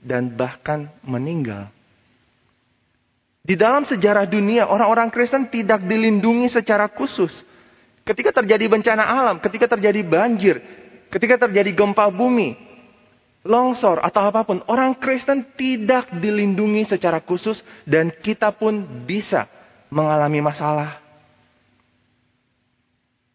dan 0.00 0.32
bahkan 0.32 0.88
meninggal. 1.04 1.68
Di 3.44 3.60
dalam 3.60 3.84
sejarah 3.84 4.24
dunia, 4.24 4.64
orang-orang 4.64 5.12
Kristen 5.12 5.52
tidak 5.52 5.84
dilindungi 5.84 6.48
secara 6.48 6.88
khusus. 6.88 7.28
Ketika 8.00 8.32
terjadi 8.40 8.72
bencana 8.72 9.04
alam, 9.04 9.36
ketika 9.36 9.68
terjadi 9.76 10.00
banjir, 10.00 10.64
ketika 11.12 11.44
terjadi 11.44 11.76
gempa 11.76 12.08
bumi, 12.08 12.56
longsor 13.44 14.00
atau 14.00 14.32
apa 14.32 14.48
pun, 14.48 14.64
orang 14.64 14.96
Kristen 14.96 15.44
tidak 15.60 16.08
dilindungi 16.16 16.88
secara 16.88 17.20
khusus 17.20 17.60
dan 17.84 18.08
kita 18.24 18.56
pun 18.56 19.04
bisa 19.04 19.44
mengalami 19.92 20.40
masalah. 20.40 21.04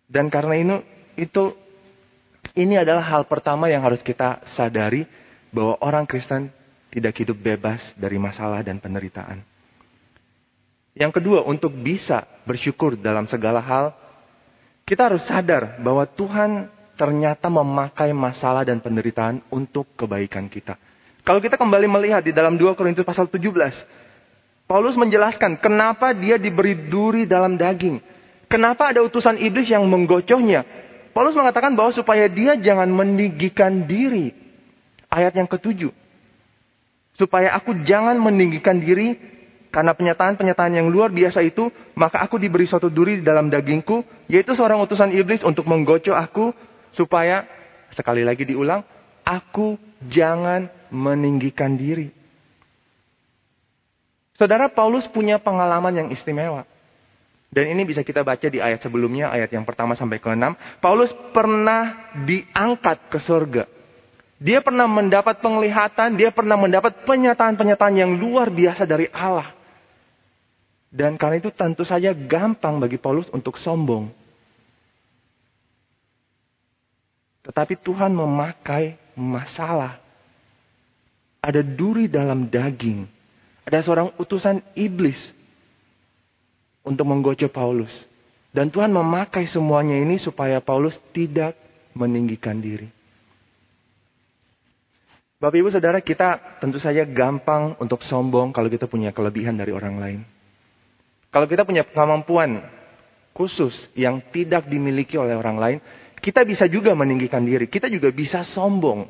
Dan 0.10 0.34
karena 0.34 0.58
ini 0.58 0.76
itu 1.22 1.54
ini 2.58 2.82
adalah 2.82 3.06
hal 3.06 3.30
pertama 3.30 3.70
yang 3.70 3.86
harus 3.86 4.02
kita 4.02 4.42
sadari 4.58 5.06
bahwa 5.54 5.78
orang 5.86 6.10
Kristen 6.10 6.50
tidak 6.90 7.14
hidup 7.22 7.38
bebas 7.38 7.94
dari 7.94 8.18
masalah 8.18 8.66
dan 8.66 8.82
penderitaan. 8.82 9.59
Yang 10.98 11.22
kedua, 11.22 11.46
untuk 11.46 11.74
bisa 11.74 12.26
bersyukur 12.46 12.98
dalam 12.98 13.30
segala 13.30 13.62
hal, 13.62 13.94
kita 14.90 15.06
harus 15.10 15.22
sadar 15.30 15.78
bahwa 15.86 16.08
Tuhan 16.10 16.72
ternyata 16.98 17.48
memakai 17.48 18.12
masalah 18.12 18.68
dan 18.68 18.82
penderitaan 18.82 19.40
untuk 19.54 19.88
kebaikan 19.96 20.50
kita. 20.52 20.76
Kalau 21.24 21.40
kita 21.40 21.56
kembali 21.56 21.88
melihat 21.88 22.26
di 22.26 22.34
dalam 22.34 22.58
2 22.58 22.74
Korintus 22.74 23.06
pasal 23.06 23.30
17, 23.30 23.54
Paulus 24.66 24.98
menjelaskan 24.98 25.62
kenapa 25.62 26.12
dia 26.12 26.42
diberi 26.42 26.76
duri 26.90 27.30
dalam 27.30 27.56
daging. 27.56 28.02
Kenapa 28.50 28.90
ada 28.90 29.06
utusan 29.06 29.38
iblis 29.38 29.70
yang 29.70 29.86
menggocohnya? 29.86 30.66
Paulus 31.14 31.38
mengatakan 31.38 31.74
bahwa 31.78 31.94
supaya 31.94 32.26
dia 32.26 32.58
jangan 32.58 32.90
meninggikan 32.90 33.86
diri. 33.86 34.34
Ayat 35.10 35.38
yang 35.38 35.50
ketujuh. 35.50 35.94
Supaya 37.18 37.54
aku 37.58 37.82
jangan 37.86 38.18
meninggikan 38.18 38.78
diri 38.82 39.18
karena 39.70 39.94
penyataan-penyataan 39.94 40.82
yang 40.82 40.90
luar 40.90 41.14
biasa 41.14 41.46
itu, 41.46 41.70
maka 41.94 42.26
aku 42.26 42.42
diberi 42.42 42.66
suatu 42.66 42.90
duri 42.90 43.22
dalam 43.22 43.54
dagingku, 43.54 44.02
yaitu 44.26 44.58
seorang 44.58 44.82
utusan 44.82 45.14
iblis 45.14 45.46
untuk 45.46 45.70
menggocoh 45.70 46.18
aku, 46.18 46.50
supaya, 46.90 47.46
sekali 47.94 48.26
lagi 48.26 48.50
diulang, 48.50 48.82
aku 49.22 49.78
jangan 50.10 50.66
meninggikan 50.90 51.78
diri. 51.78 52.10
Saudara 54.42 54.74
Paulus 54.74 55.06
punya 55.06 55.38
pengalaman 55.38 55.94
yang 55.94 56.10
istimewa. 56.10 56.66
Dan 57.50 57.70
ini 57.70 57.86
bisa 57.86 58.02
kita 58.02 58.26
baca 58.26 58.46
di 58.50 58.58
ayat 58.58 58.82
sebelumnya, 58.82 59.30
ayat 59.30 59.54
yang 59.54 59.66
pertama 59.66 59.94
sampai 59.94 60.18
ke-6. 60.18 60.82
Paulus 60.82 61.14
pernah 61.34 62.10
diangkat 62.26 63.10
ke 63.10 63.18
surga. 63.22 63.64
Dia 64.40 64.64
pernah 64.64 64.88
mendapat 64.88 65.44
penglihatan, 65.44 66.16
dia 66.16 66.32
pernah 66.32 66.56
mendapat 66.56 67.04
penyataan-penyataan 67.04 67.94
yang 68.00 68.16
luar 68.16 68.48
biasa 68.48 68.88
dari 68.88 69.12
Allah. 69.12 69.59
Dan 70.90 71.22
karena 71.22 71.38
itu 71.38 71.54
tentu 71.54 71.86
saja 71.86 72.10
gampang 72.18 72.82
bagi 72.82 72.98
Paulus 72.98 73.30
untuk 73.30 73.62
sombong. 73.62 74.10
Tetapi 77.46 77.78
Tuhan 77.82 78.10
memakai 78.14 78.98
masalah. 79.14 80.02
Ada 81.40 81.62
duri 81.62 82.10
dalam 82.10 82.50
daging. 82.50 83.06
Ada 83.70 83.86
seorang 83.86 84.18
utusan 84.18 84.66
iblis 84.74 85.18
untuk 86.82 87.06
menggocok 87.06 87.54
Paulus. 87.54 87.94
Dan 88.50 88.74
Tuhan 88.74 88.90
memakai 88.90 89.46
semuanya 89.46 89.94
ini 89.94 90.18
supaya 90.18 90.58
Paulus 90.58 90.98
tidak 91.14 91.54
meninggikan 91.94 92.58
diri. 92.58 92.90
Bapak 95.40 95.56
ibu 95.56 95.70
saudara 95.72 96.02
kita 96.02 96.60
tentu 96.60 96.82
saja 96.82 97.06
gampang 97.08 97.78
untuk 97.80 98.04
sombong 98.04 98.52
kalau 98.52 98.68
kita 98.68 98.90
punya 98.90 99.14
kelebihan 99.14 99.56
dari 99.56 99.72
orang 99.72 99.96
lain. 99.96 100.22
Kalau 101.30 101.46
kita 101.46 101.62
punya 101.62 101.86
kemampuan 101.86 102.66
khusus 103.38 103.72
yang 103.94 104.20
tidak 104.34 104.66
dimiliki 104.66 105.14
oleh 105.16 105.38
orang 105.38 105.58
lain, 105.62 105.78
kita 106.20 106.44
bisa 106.44 106.66
juga 106.66 106.92
meninggikan 106.98 107.46
diri. 107.46 107.70
Kita 107.70 107.88
juga 107.88 108.10
bisa 108.10 108.44
sombong. 108.44 109.08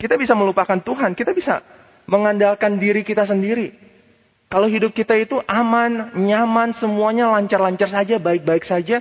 Kita 0.00 0.18
bisa 0.18 0.34
melupakan 0.34 0.80
Tuhan. 0.80 1.14
Kita 1.14 1.30
bisa 1.30 1.62
mengandalkan 2.10 2.80
diri 2.80 3.06
kita 3.06 3.28
sendiri. 3.28 3.70
Kalau 4.50 4.68
hidup 4.68 4.92
kita 4.92 5.16
itu 5.16 5.40
aman, 5.48 6.12
nyaman, 6.18 6.76
semuanya 6.76 7.32
lancar-lancar 7.32 7.88
saja, 7.88 8.20
baik-baik 8.20 8.68
saja, 8.68 9.00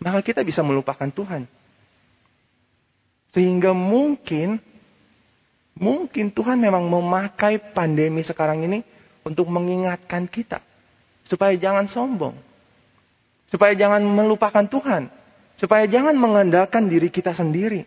maka 0.00 0.24
kita 0.24 0.40
bisa 0.40 0.64
melupakan 0.64 1.04
Tuhan. 1.12 1.44
Sehingga 3.36 3.76
mungkin, 3.76 4.56
mungkin 5.76 6.32
Tuhan 6.32 6.56
memang 6.56 6.88
memakai 6.88 7.60
pandemi 7.76 8.24
sekarang 8.24 8.64
ini 8.64 8.80
untuk 9.20 9.52
mengingatkan 9.52 10.24
kita. 10.24 10.69
Supaya 11.30 11.54
jangan 11.54 11.86
sombong. 11.86 12.34
Supaya 13.46 13.72
jangan 13.78 14.02
melupakan 14.02 14.66
Tuhan. 14.66 15.06
Supaya 15.54 15.86
jangan 15.86 16.18
mengandalkan 16.18 16.90
diri 16.90 17.06
kita 17.06 17.30
sendiri. 17.30 17.86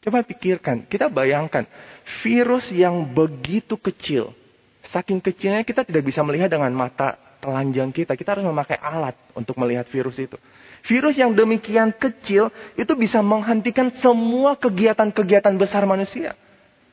Coba 0.00 0.22
pikirkan, 0.22 0.86
kita 0.86 1.10
bayangkan 1.10 1.66
virus 2.22 2.70
yang 2.70 3.10
begitu 3.10 3.74
kecil, 3.74 4.30
Saking 4.94 5.18
kecilnya 5.18 5.66
kita 5.66 5.82
tidak 5.82 6.06
bisa 6.06 6.22
melihat 6.22 6.46
dengan 6.46 6.70
mata 6.70 7.18
telanjang 7.42 7.90
kita. 7.90 8.14
Kita 8.14 8.38
harus 8.38 8.46
memakai 8.46 8.78
alat 8.78 9.18
untuk 9.34 9.58
melihat 9.58 9.86
virus 9.90 10.18
itu. 10.18 10.38
Virus 10.86 11.18
yang 11.18 11.34
demikian 11.34 11.90
kecil 11.90 12.54
itu 12.78 12.92
bisa 12.94 13.18
menghentikan 13.18 13.90
semua 13.98 14.54
kegiatan-kegiatan 14.54 15.54
besar 15.58 15.82
manusia. 15.90 16.38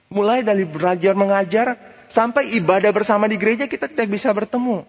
Mulai 0.09 0.41
dari 0.41 0.65
belajar 0.65 1.13
mengajar 1.13 1.77
sampai 2.13 2.53
ibadah 2.55 2.93
bersama 2.93 3.25
di 3.25 3.35
gereja 3.35 3.65
kita 3.65 3.89
tidak 3.89 4.07
bisa 4.07 4.29
bertemu. 4.31 4.85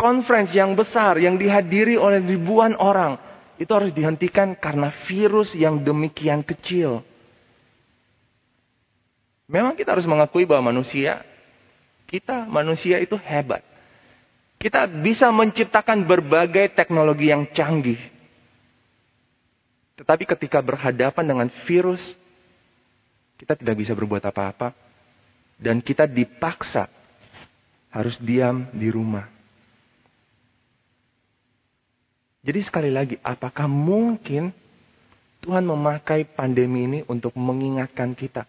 Conference 0.00 0.56
yang 0.56 0.72
besar 0.72 1.20
yang 1.20 1.36
dihadiri 1.36 2.00
oleh 2.00 2.24
ribuan 2.24 2.72
orang 2.80 3.20
itu 3.60 3.68
harus 3.68 3.92
dihentikan 3.92 4.56
karena 4.56 4.88
virus 5.04 5.52
yang 5.52 5.84
demikian 5.84 6.40
kecil. 6.40 7.04
Memang 9.44 9.76
kita 9.76 9.92
harus 9.92 10.08
mengakui 10.08 10.48
bahwa 10.48 10.72
manusia 10.72 11.20
kita 12.08 12.48
manusia 12.48 12.96
itu 12.96 13.14
hebat. 13.20 13.60
Kita 14.56 14.88
bisa 14.88 15.28
menciptakan 15.28 16.04
berbagai 16.04 16.72
teknologi 16.72 17.28
yang 17.28 17.48
canggih. 17.52 18.00
Tetapi 20.00 20.24
ketika 20.24 20.64
berhadapan 20.64 21.24
dengan 21.24 21.48
virus, 21.68 22.00
kita 23.36 23.56
tidak 23.56 23.76
bisa 23.80 23.92
berbuat 23.92 24.20
apa-apa. 24.24 24.72
Dan 25.60 25.84
kita 25.84 26.08
dipaksa 26.08 26.88
harus 27.92 28.16
diam 28.16 28.72
di 28.72 28.88
rumah. 28.88 29.28
Jadi 32.40 32.60
sekali 32.64 32.88
lagi, 32.88 33.20
apakah 33.20 33.68
mungkin 33.68 34.48
Tuhan 35.44 35.64
memakai 35.64 36.24
pandemi 36.24 36.88
ini 36.88 37.00
untuk 37.04 37.36
mengingatkan 37.36 38.16
kita 38.16 38.48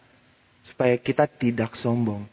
supaya 0.64 0.96
kita 0.96 1.28
tidak 1.28 1.76
sombong. 1.76 2.24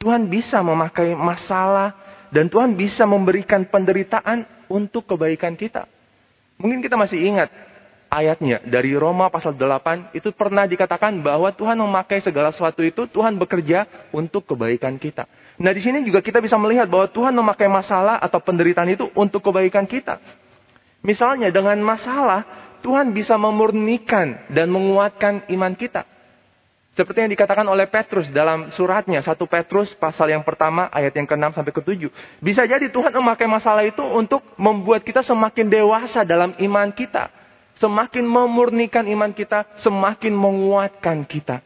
Tuhan 0.00 0.32
bisa 0.32 0.64
memakai 0.64 1.12
masalah 1.12 1.92
dan 2.32 2.48
Tuhan 2.48 2.72
bisa 2.72 3.04
memberikan 3.04 3.68
penderitaan 3.68 4.48
untuk 4.70 5.04
kebaikan 5.04 5.56
kita. 5.60 5.84
Mungkin 6.56 6.80
kita 6.80 6.96
masih 6.96 7.20
ingat 7.20 7.52
ayatnya 8.10 8.60
dari 8.66 8.92
Roma 8.98 9.30
pasal 9.30 9.54
8 9.54 10.12
itu 10.12 10.34
pernah 10.34 10.66
dikatakan 10.66 11.14
bahwa 11.22 11.54
Tuhan 11.54 11.78
memakai 11.78 12.18
segala 12.20 12.50
sesuatu 12.50 12.82
itu 12.82 13.06
Tuhan 13.06 13.38
bekerja 13.38 14.10
untuk 14.10 14.44
kebaikan 14.50 14.98
kita. 14.98 15.30
Nah, 15.62 15.70
di 15.70 15.80
sini 15.80 16.02
juga 16.02 16.18
kita 16.18 16.42
bisa 16.42 16.58
melihat 16.58 16.90
bahwa 16.90 17.06
Tuhan 17.06 17.32
memakai 17.32 17.70
masalah 17.70 18.18
atau 18.18 18.42
penderitaan 18.42 18.90
itu 18.90 19.06
untuk 19.14 19.46
kebaikan 19.46 19.86
kita. 19.86 20.18
Misalnya 21.00 21.48
dengan 21.48 21.78
masalah 21.80 22.44
Tuhan 22.82 23.14
bisa 23.14 23.38
memurnikan 23.38 24.50
dan 24.52 24.68
menguatkan 24.68 25.48
iman 25.48 25.72
kita. 25.78 26.04
Seperti 26.90 27.22
yang 27.22 27.32
dikatakan 27.32 27.64
oleh 27.70 27.86
Petrus 27.86 28.28
dalam 28.34 28.68
suratnya, 28.74 29.22
1 29.22 29.38
Petrus 29.46 29.94
pasal 29.94 30.34
yang 30.34 30.42
pertama 30.42 30.90
ayat 30.90 31.14
yang 31.14 31.24
ke-6 31.24 31.56
sampai 31.56 31.72
ke-7. 31.72 32.10
Bisa 32.42 32.66
jadi 32.66 32.90
Tuhan 32.90 33.14
memakai 33.14 33.46
masalah 33.46 33.86
itu 33.86 34.02
untuk 34.02 34.42
membuat 34.58 35.06
kita 35.06 35.22
semakin 35.22 35.70
dewasa 35.70 36.26
dalam 36.26 36.52
iman 36.58 36.90
kita. 36.90 37.39
Semakin 37.80 38.28
memurnikan 38.28 39.08
iman 39.08 39.32
kita, 39.32 39.64
semakin 39.80 40.36
menguatkan 40.36 41.24
kita. 41.24 41.64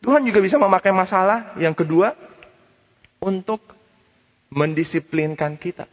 Tuhan 0.00 0.24
juga 0.24 0.40
bisa 0.40 0.56
memakai 0.56 0.90
masalah 0.90 1.54
yang 1.60 1.76
kedua 1.76 2.16
untuk 3.22 3.62
mendisiplinkan 4.50 5.60
kita. 5.60 5.86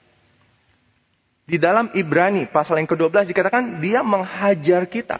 Di 1.49 1.57
dalam 1.57 1.89
Ibrani 1.97 2.45
pasal 2.49 2.77
yang 2.81 2.89
ke-12 2.89 3.29
dikatakan 3.33 3.83
dia 3.83 4.05
menghajar 4.05 4.85
kita. 4.85 5.17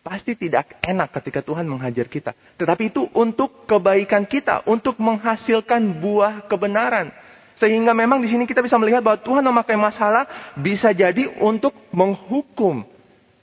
Pasti 0.00 0.32
tidak 0.32 0.80
enak 0.80 1.12
ketika 1.20 1.44
Tuhan 1.44 1.68
menghajar 1.68 2.08
kita. 2.08 2.32
Tetapi 2.56 2.88
itu 2.88 3.04
untuk 3.12 3.68
kebaikan 3.68 4.24
kita, 4.24 4.64
untuk 4.64 4.96
menghasilkan 4.96 6.00
buah 6.00 6.48
kebenaran. 6.48 7.12
Sehingga 7.60 7.92
memang 7.92 8.24
di 8.24 8.28
sini 8.32 8.48
kita 8.48 8.64
bisa 8.64 8.80
melihat 8.80 9.04
bahwa 9.04 9.20
Tuhan 9.20 9.44
memakai 9.44 9.76
masalah 9.76 10.24
bisa 10.56 10.96
jadi 10.96 11.28
untuk 11.44 11.76
menghukum 11.92 12.88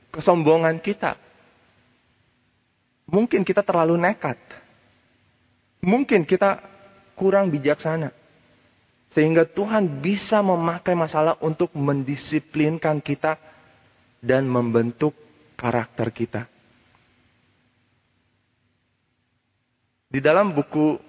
kesombongan 0.10 0.82
kita. 0.82 1.14
Mungkin 3.06 3.46
kita 3.46 3.62
terlalu 3.62 3.94
nekat. 4.02 4.42
Mungkin 5.86 6.26
kita 6.26 6.66
kurang 7.14 7.54
bijaksana. 7.54 8.10
Sehingga 9.14 9.46
Tuhan 9.46 10.02
bisa 10.02 10.42
memakai 10.42 10.98
masalah 10.98 11.38
untuk 11.40 11.72
mendisiplinkan 11.78 13.00
kita 13.06 13.38
dan 14.18 14.50
membentuk 14.50 15.14
karakter 15.54 16.10
kita. 16.10 16.50
Di 20.10 20.20
dalam 20.24 20.58
buku 20.58 21.07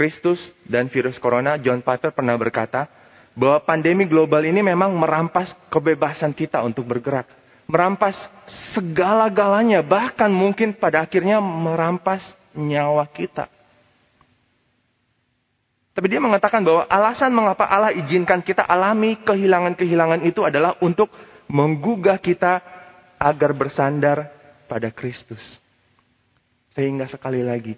Kristus 0.00 0.40
dan 0.64 0.88
virus 0.88 1.20
corona, 1.20 1.60
John 1.60 1.84
Piper 1.84 2.16
pernah 2.16 2.32
berkata 2.40 2.88
bahwa 3.36 3.60
pandemi 3.68 4.08
global 4.08 4.40
ini 4.48 4.64
memang 4.64 4.96
merampas 4.96 5.52
kebebasan 5.68 6.32
kita 6.32 6.64
untuk 6.64 6.88
bergerak. 6.88 7.28
Merampas 7.68 8.16
segala-galanya, 8.72 9.84
bahkan 9.84 10.32
mungkin 10.32 10.72
pada 10.72 11.04
akhirnya 11.04 11.36
merampas 11.44 12.24
nyawa 12.56 13.04
kita. 13.12 13.52
Tapi 15.92 16.06
dia 16.08 16.16
mengatakan 16.16 16.64
bahwa 16.64 16.88
alasan 16.88 17.28
mengapa 17.36 17.68
Allah 17.68 17.92
izinkan 17.92 18.40
kita 18.40 18.64
alami 18.64 19.20
kehilangan-kehilangan 19.20 20.24
itu 20.24 20.40
adalah 20.48 20.80
untuk 20.80 21.12
menggugah 21.44 22.16
kita 22.16 22.64
agar 23.20 23.52
bersandar 23.52 24.32
pada 24.64 24.88
Kristus. 24.88 25.60
Sehingga 26.72 27.04
sekali 27.04 27.44
lagi, 27.44 27.76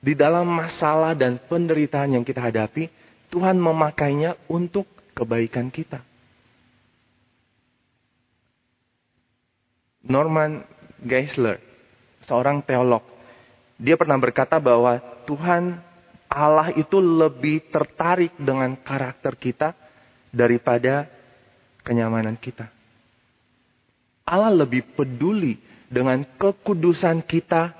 di 0.00 0.16
dalam 0.16 0.48
masalah 0.48 1.12
dan 1.12 1.36
penderitaan 1.36 2.16
yang 2.16 2.24
kita 2.24 2.40
hadapi, 2.40 2.88
Tuhan 3.28 3.60
memakainya 3.60 4.34
untuk 4.48 4.88
kebaikan 5.12 5.68
kita. 5.68 6.00
Norman 10.00 10.64
Geisler, 11.04 11.60
seorang 12.24 12.64
teolog, 12.64 13.04
dia 13.76 14.00
pernah 14.00 14.16
berkata 14.16 14.56
bahwa 14.56 14.96
Tuhan 15.28 15.78
Allah 16.30 16.72
itu 16.72 16.96
lebih 16.96 17.68
tertarik 17.68 18.32
dengan 18.40 18.72
karakter 18.80 19.36
kita 19.36 19.76
daripada 20.32 21.04
kenyamanan 21.84 22.40
kita. 22.40 22.72
Allah 24.24 24.64
lebih 24.64 24.96
peduli 24.96 25.60
dengan 25.90 26.22
kekudusan 26.22 27.26
kita 27.26 27.74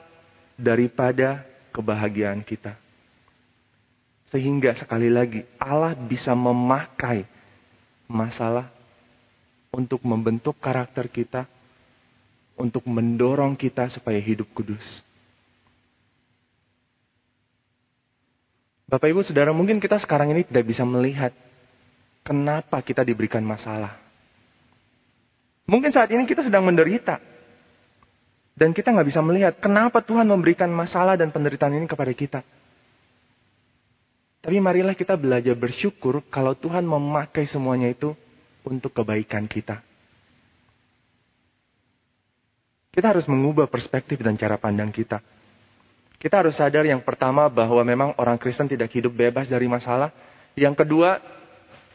daripada 0.59 1.50
kebahagiaan 1.70 2.42
kita. 2.44 2.76
Sehingga 4.30 4.74
sekali 4.78 5.11
lagi 5.11 5.42
Allah 5.59 5.94
bisa 5.98 6.35
memakai 6.35 7.26
masalah 8.06 8.70
untuk 9.70 10.02
membentuk 10.02 10.59
karakter 10.59 11.06
kita, 11.11 11.46
untuk 12.59 12.87
mendorong 12.87 13.54
kita 13.54 13.90
supaya 13.90 14.18
hidup 14.18 14.46
kudus. 14.54 14.83
Bapak 18.90 19.06
Ibu 19.06 19.22
Saudara, 19.22 19.54
mungkin 19.54 19.78
kita 19.78 20.02
sekarang 20.02 20.35
ini 20.35 20.42
tidak 20.42 20.66
bisa 20.66 20.83
melihat 20.83 21.30
kenapa 22.26 22.83
kita 22.83 23.06
diberikan 23.06 23.46
masalah. 23.46 24.02
Mungkin 25.70 25.94
saat 25.94 26.11
ini 26.11 26.26
kita 26.26 26.42
sedang 26.42 26.66
menderita. 26.66 27.30
Dan 28.61 28.77
kita 28.77 28.92
nggak 28.92 29.09
bisa 29.09 29.25
melihat 29.25 29.57
kenapa 29.57 30.05
Tuhan 30.05 30.29
memberikan 30.29 30.68
masalah 30.68 31.16
dan 31.16 31.33
penderitaan 31.33 31.81
ini 31.81 31.88
kepada 31.88 32.12
kita. 32.12 32.44
Tapi 34.44 34.57
marilah 34.61 34.92
kita 34.92 35.16
belajar 35.16 35.57
bersyukur 35.57 36.20
kalau 36.29 36.53
Tuhan 36.53 36.85
memakai 36.85 37.49
semuanya 37.49 37.88
itu 37.88 38.12
untuk 38.61 38.92
kebaikan 38.92 39.49
kita. 39.49 39.81
Kita 42.92 43.16
harus 43.16 43.25
mengubah 43.25 43.64
perspektif 43.64 44.20
dan 44.20 44.37
cara 44.37 44.61
pandang 44.61 44.92
kita. 44.92 45.25
Kita 46.20 46.44
harus 46.44 46.53
sadar 46.53 46.85
yang 46.85 47.01
pertama 47.01 47.49
bahwa 47.49 47.81
memang 47.81 48.12
orang 48.20 48.37
Kristen 48.37 48.68
tidak 48.68 48.92
hidup 48.92 49.16
bebas 49.16 49.49
dari 49.49 49.64
masalah. 49.73 50.12
Yang 50.53 50.85
kedua, 50.85 51.16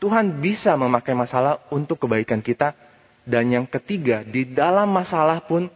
Tuhan 0.01 0.41
bisa 0.41 0.73
memakai 0.73 1.13
masalah 1.13 1.61
untuk 1.69 2.01
kebaikan 2.01 2.41
kita 2.41 2.73
dan 3.21 3.53
yang 3.53 3.69
ketiga, 3.69 4.25
di 4.25 4.49
dalam 4.49 4.89
masalah 4.89 5.45
pun 5.45 5.69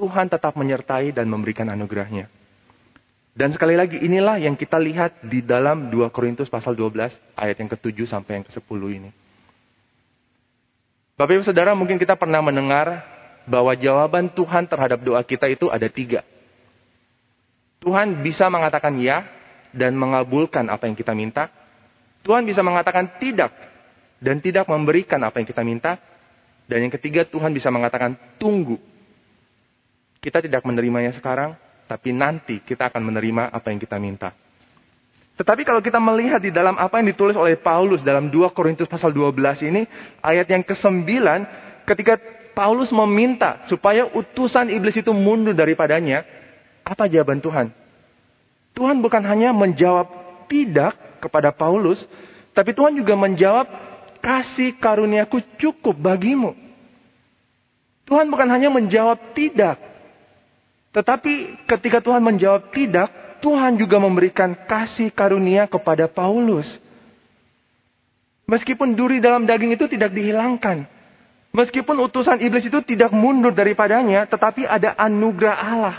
Tuhan 0.00 0.32
tetap 0.32 0.56
menyertai 0.56 1.12
dan 1.12 1.28
memberikan 1.28 1.68
anugerahnya. 1.68 2.32
Dan 3.36 3.52
sekali 3.52 3.76
lagi 3.76 4.00
inilah 4.00 4.40
yang 4.40 4.56
kita 4.56 4.80
lihat 4.80 5.20
di 5.28 5.44
dalam 5.44 5.92
2 5.92 6.08
Korintus 6.08 6.48
pasal 6.48 6.72
12 6.72 7.12
ayat 7.36 7.56
yang 7.60 7.68
ke-7 7.68 8.08
sampai 8.08 8.40
yang 8.40 8.44
ke-10 8.48 8.80
ini. 8.96 9.10
Bapak 11.20 11.36
Ibu 11.36 11.44
Saudara 11.44 11.76
mungkin 11.76 12.00
kita 12.00 12.16
pernah 12.16 12.40
mendengar 12.40 13.04
bahwa 13.44 13.76
jawaban 13.76 14.32
Tuhan 14.32 14.64
terhadap 14.64 15.04
doa 15.04 15.20
kita 15.20 15.52
itu 15.52 15.68
ada 15.68 15.84
tiga. 15.92 16.24
Tuhan 17.84 18.24
bisa 18.24 18.48
mengatakan 18.48 18.96
ya 18.96 19.28
dan 19.76 20.00
mengabulkan 20.00 20.64
apa 20.72 20.88
yang 20.88 20.96
kita 20.96 21.12
minta. 21.12 21.52
Tuhan 22.24 22.48
bisa 22.48 22.64
mengatakan 22.64 23.20
tidak 23.20 23.52
dan 24.20 24.40
tidak 24.40 24.64
memberikan 24.64 25.20
apa 25.24 25.40
yang 25.40 25.48
kita 25.48 25.60
minta. 25.60 26.00
Dan 26.68 26.86
yang 26.88 26.92
ketiga, 26.92 27.26
Tuhan 27.26 27.50
bisa 27.50 27.68
mengatakan 27.72 28.14
tunggu. 28.38 28.89
Kita 30.20 30.44
tidak 30.44 30.60
menerimanya 30.68 31.16
sekarang, 31.16 31.56
tapi 31.88 32.12
nanti 32.12 32.60
kita 32.60 32.92
akan 32.92 33.02
menerima 33.08 33.48
apa 33.48 33.72
yang 33.72 33.80
kita 33.80 33.96
minta. 33.96 34.36
Tetapi 35.40 35.64
kalau 35.64 35.80
kita 35.80 35.96
melihat 35.96 36.36
di 36.44 36.52
dalam 36.52 36.76
apa 36.76 37.00
yang 37.00 37.08
ditulis 37.08 37.32
oleh 37.32 37.56
Paulus 37.56 38.04
dalam 38.04 38.28
2 38.28 38.52
Korintus 38.52 38.84
pasal 38.84 39.16
12 39.16 39.64
ini, 39.72 39.88
ayat 40.20 40.44
yang 40.52 40.60
ke-9, 40.60 41.08
ketika 41.88 42.20
Paulus 42.52 42.92
meminta 42.92 43.64
supaya 43.64 44.04
utusan 44.12 44.68
iblis 44.68 45.00
itu 45.00 45.08
mundur 45.16 45.56
daripadanya, 45.56 46.28
apa 46.84 47.08
jawaban 47.08 47.40
Tuhan? 47.40 47.72
Tuhan 48.76 49.00
bukan 49.00 49.24
hanya 49.24 49.56
menjawab 49.56 50.06
tidak 50.52 50.92
kepada 51.24 51.48
Paulus, 51.56 52.04
tapi 52.52 52.76
Tuhan 52.76 52.92
juga 52.92 53.16
menjawab 53.16 53.64
kasih 54.20 54.76
karuniaku 54.76 55.40
cukup 55.56 55.96
bagimu. 55.96 56.52
Tuhan 58.04 58.28
bukan 58.28 58.48
hanya 58.52 58.68
menjawab 58.68 59.16
tidak. 59.32 59.89
Tetapi 60.90 61.66
ketika 61.70 62.02
Tuhan 62.02 62.22
menjawab 62.22 62.74
tidak, 62.74 63.38
Tuhan 63.38 63.78
juga 63.78 63.96
memberikan 64.02 64.52
kasih 64.66 65.14
karunia 65.14 65.70
kepada 65.70 66.10
Paulus. 66.10 66.66
Meskipun 68.50 68.98
duri 68.98 69.22
dalam 69.22 69.46
daging 69.46 69.78
itu 69.78 69.86
tidak 69.86 70.10
dihilangkan. 70.10 70.82
Meskipun 71.50 71.98
utusan 72.06 72.42
iblis 72.42 72.66
itu 72.66 72.78
tidak 72.82 73.10
mundur 73.10 73.54
daripadanya, 73.54 74.26
tetapi 74.26 74.66
ada 74.66 74.94
anugerah 74.98 75.56
Allah 75.58 75.96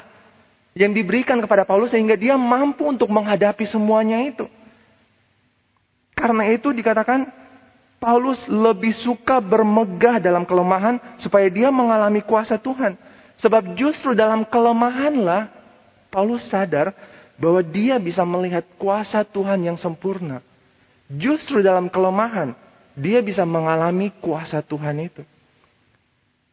yang 0.72 0.96
diberikan 0.96 1.40
kepada 1.44 1.68
Paulus 1.68 1.92
sehingga 1.92 2.16
dia 2.16 2.40
mampu 2.40 2.88
untuk 2.88 3.12
menghadapi 3.12 3.68
semuanya 3.68 4.24
itu. 4.24 4.48
Karena 6.16 6.48
itu 6.48 6.72
dikatakan 6.72 7.28
Paulus 8.00 8.40
lebih 8.48 8.96
suka 8.96 9.44
bermegah 9.44 10.24
dalam 10.24 10.48
kelemahan 10.48 11.00
supaya 11.20 11.52
dia 11.52 11.68
mengalami 11.68 12.24
kuasa 12.24 12.56
Tuhan. 12.56 12.96
Sebab 13.42 13.74
justru 13.74 14.14
dalam 14.14 14.46
kelemahanlah 14.46 15.50
Paulus 16.14 16.46
sadar 16.46 16.94
bahwa 17.42 17.66
dia 17.66 17.98
bisa 17.98 18.22
melihat 18.22 18.62
kuasa 18.78 19.26
Tuhan 19.26 19.66
yang 19.66 19.78
sempurna. 19.82 20.46
Justru 21.10 21.66
dalam 21.66 21.90
kelemahan, 21.90 22.54
dia 22.94 23.20
bisa 23.20 23.42
mengalami 23.42 24.14
kuasa 24.22 24.62
Tuhan 24.62 25.10
itu. 25.10 25.26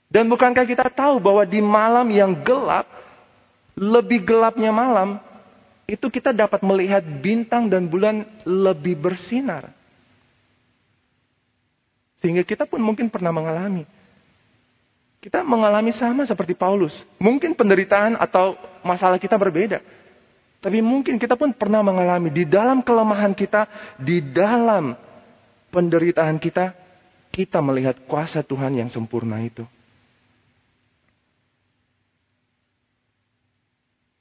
Dan 0.09 0.24
bukankah 0.33 0.64
kita 0.64 0.88
tahu 0.88 1.20
bahwa 1.20 1.44
di 1.44 1.61
malam 1.61 2.09
yang 2.09 2.33
gelap, 2.40 2.88
lebih 3.77 4.24
gelapnya 4.24 4.72
malam, 4.72 5.20
itu 5.85 6.09
kita 6.09 6.33
dapat 6.33 6.64
melihat 6.64 7.05
bintang 7.20 7.68
dan 7.68 7.85
bulan 7.85 8.24
lebih 8.48 8.96
bersinar. 8.96 9.77
Sehingga 12.24 12.42
kita 12.42 12.64
pun 12.64 12.81
mungkin 12.81 13.12
pernah 13.12 13.31
mengalami. 13.31 13.85
Kita 15.18 15.42
mengalami 15.42 15.90
sama 15.98 16.22
seperti 16.22 16.54
Paulus. 16.54 16.94
Mungkin 17.18 17.59
penderitaan 17.59 18.14
atau 18.14 18.54
masalah 18.87 19.18
kita 19.18 19.35
berbeda. 19.35 19.83
Tapi 20.59 20.78
mungkin 20.83 21.18
kita 21.18 21.38
pun 21.38 21.54
pernah 21.54 21.83
mengalami 21.83 22.31
di 22.31 22.46
dalam 22.46 22.83
kelemahan 22.83 23.35
kita, 23.35 23.66
di 23.98 24.22
dalam 24.22 24.94
penderitaan 25.70 26.38
kita, 26.38 26.74
kita 27.31 27.59
melihat 27.62 27.98
kuasa 28.07 28.42
Tuhan 28.42 28.78
yang 28.78 28.90
sempurna 28.90 29.38
itu. 29.42 29.62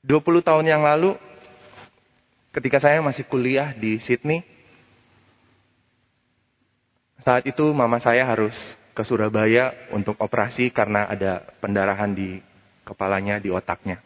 20 0.05 0.23
tahun 0.39 0.65
yang 0.65 0.86
lalu, 0.86 1.19
ketika 2.55 2.79
saya 2.79 3.03
masih 3.03 3.27
kuliah 3.27 3.75
di 3.75 3.99
Sydney, 4.05 4.45
saat 7.25 7.43
itu 7.43 7.65
mama 7.75 7.99
saya 7.99 8.23
harus 8.23 8.55
ke 8.97 9.05
Surabaya 9.05 9.93
untuk 9.93 10.17
operasi 10.17 10.73
karena 10.73 11.05
ada 11.05 11.45
pendarahan 11.62 12.10
di 12.17 12.41
kepalanya, 12.81 13.38
di 13.38 13.53
otaknya. 13.53 14.01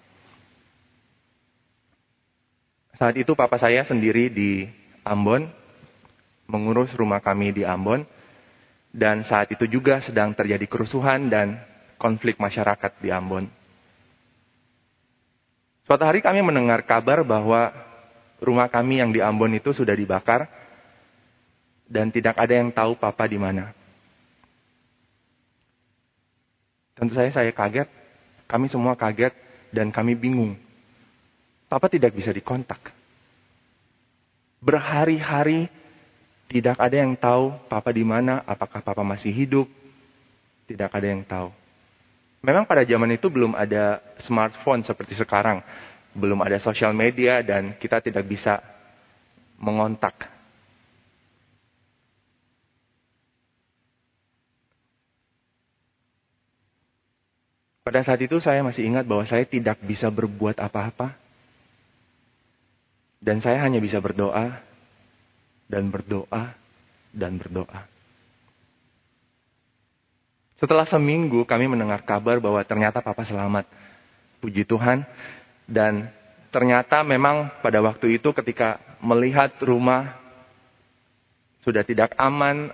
Saat 2.99 3.15
itu 3.15 3.31
papa 3.31 3.55
saya 3.55 3.87
sendiri 3.87 4.27
di 4.27 4.67
Ambon, 5.07 5.47
mengurus 6.51 6.91
rumah 6.99 7.23
kami 7.23 7.55
di 7.55 7.63
Ambon, 7.63 8.03
dan 8.91 9.23
saat 9.23 9.47
itu 9.55 9.63
juga 9.63 10.03
sedang 10.03 10.35
terjadi 10.35 10.67
kerusuhan 10.67 11.31
dan 11.31 11.55
konflik 11.95 12.35
masyarakat 12.35 12.91
di 12.99 13.09
Ambon. 13.15 13.47
Suatu 15.87 16.03
hari 16.03 16.19
kami 16.19 16.43
mendengar 16.43 16.83
kabar 16.83 17.23
bahwa 17.23 17.71
rumah 18.43 18.67
kami 18.67 18.99
yang 18.99 19.15
di 19.15 19.23
Ambon 19.23 19.55
itu 19.55 19.71
sudah 19.71 19.95
dibakar 19.95 20.51
dan 21.87 22.11
tidak 22.11 22.35
ada 22.35 22.53
yang 22.59 22.75
tahu 22.75 22.99
papa 22.99 23.23
di 23.25 23.39
mana. 23.39 23.80
Tentu 26.95 27.15
saja 27.15 27.31
saya 27.31 27.51
kaget, 27.55 27.87
kami 28.45 28.67
semua 28.67 28.93
kaget 28.99 29.31
dan 29.71 29.89
kami 29.89 30.13
bingung 30.13 30.59
Papa 31.71 31.87
tidak 31.87 32.11
bisa 32.11 32.35
dikontak. 32.35 32.91
Berhari-hari 34.59 35.71
tidak 36.51 36.75
ada 36.75 36.99
yang 36.99 37.15
tahu 37.15 37.55
Papa 37.71 37.95
di 37.95 38.03
mana, 38.03 38.43
apakah 38.43 38.83
Papa 38.83 39.07
masih 39.07 39.31
hidup. 39.31 39.71
Tidak 40.67 40.91
ada 40.91 41.07
yang 41.07 41.23
tahu. 41.23 41.47
Memang 42.43 42.67
pada 42.67 42.83
zaman 42.83 43.15
itu 43.15 43.31
belum 43.31 43.55
ada 43.55 44.03
smartphone 44.27 44.83
seperti 44.83 45.15
sekarang. 45.15 45.63
Belum 46.11 46.35
ada 46.43 46.59
sosial 46.59 46.91
media 46.91 47.39
dan 47.39 47.79
kita 47.79 48.03
tidak 48.03 48.27
bisa 48.27 48.59
mengontak. 49.55 50.27
Pada 57.91 58.07
saat 58.07 58.23
itu 58.23 58.39
saya 58.39 58.63
masih 58.63 58.87
ingat 58.87 59.03
bahwa 59.03 59.27
saya 59.27 59.43
tidak 59.43 59.75
bisa 59.83 60.07
berbuat 60.07 60.63
apa-apa 60.63 61.11
dan 63.19 63.43
saya 63.43 63.59
hanya 63.67 63.83
bisa 63.83 63.99
berdoa 63.99 64.63
dan 65.67 65.91
berdoa 65.91 66.55
dan 67.11 67.35
berdoa. 67.35 67.83
Setelah 70.55 70.87
seminggu 70.87 71.43
kami 71.43 71.67
mendengar 71.67 71.99
kabar 72.07 72.39
bahwa 72.39 72.63
ternyata 72.63 73.03
papa 73.03 73.27
selamat. 73.27 73.67
Puji 74.39 74.63
Tuhan. 74.63 75.03
Dan 75.67 76.07
ternyata 76.47 77.03
memang 77.03 77.59
pada 77.59 77.83
waktu 77.83 78.15
itu 78.15 78.31
ketika 78.31 78.79
melihat 79.03 79.51
rumah 79.59 80.15
sudah 81.67 81.83
tidak 81.83 82.15
aman, 82.15 82.71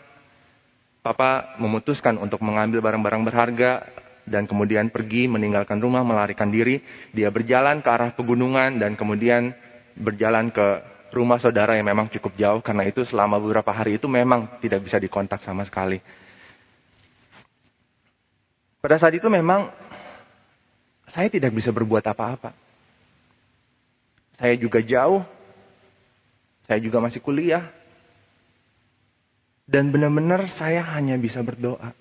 papa 1.01 1.57
memutuskan 1.57 2.21
untuk 2.21 2.37
mengambil 2.45 2.85
barang-barang 2.85 3.25
berharga 3.25 4.05
dan 4.27 4.43
kemudian 4.43 4.91
pergi 4.91 5.25
meninggalkan 5.31 5.79
rumah, 5.79 6.03
melarikan 6.03 6.51
diri. 6.51 6.83
Dia 7.15 7.31
berjalan 7.31 7.79
ke 7.79 7.89
arah 7.89 8.11
pegunungan 8.11 8.77
dan 8.77 8.99
kemudian 8.99 9.55
berjalan 9.95 10.51
ke 10.51 10.83
rumah 11.15 11.39
saudara 11.39 11.79
yang 11.79 11.87
memang 11.87 12.11
cukup 12.11 12.35
jauh 12.35 12.59
karena 12.59 12.83
itu 12.85 13.07
selama 13.07 13.39
beberapa 13.39 13.71
hari 13.71 13.95
itu 13.95 14.05
memang 14.11 14.59
tidak 14.59 14.83
bisa 14.83 14.99
dikontak 14.99 15.39
sama 15.41 15.63
sekali. 15.63 16.03
Pada 18.83 18.99
saat 18.99 19.15
itu 19.15 19.25
memang 19.31 19.71
saya 21.09 21.31
tidak 21.31 21.55
bisa 21.55 21.71
berbuat 21.71 22.03
apa-apa. 22.03 22.51
Saya 24.37 24.53
juga 24.59 24.83
jauh. 24.83 25.25
Saya 26.67 26.83
juga 26.83 26.99
masih 27.01 27.23
kuliah. 27.23 27.71
Dan 29.67 29.91
benar-benar 29.91 30.47
saya 30.55 30.83
hanya 30.95 31.17
bisa 31.19 31.43
berdoa. 31.43 31.91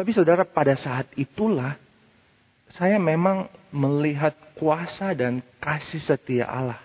Tapi 0.00 0.16
saudara 0.16 0.48
pada 0.48 0.72
saat 0.80 1.12
itulah 1.12 1.76
saya 2.72 2.96
memang 2.96 3.52
melihat 3.68 4.32
kuasa 4.56 5.12
dan 5.12 5.44
kasih 5.60 6.00
setia 6.00 6.48
Allah. 6.48 6.80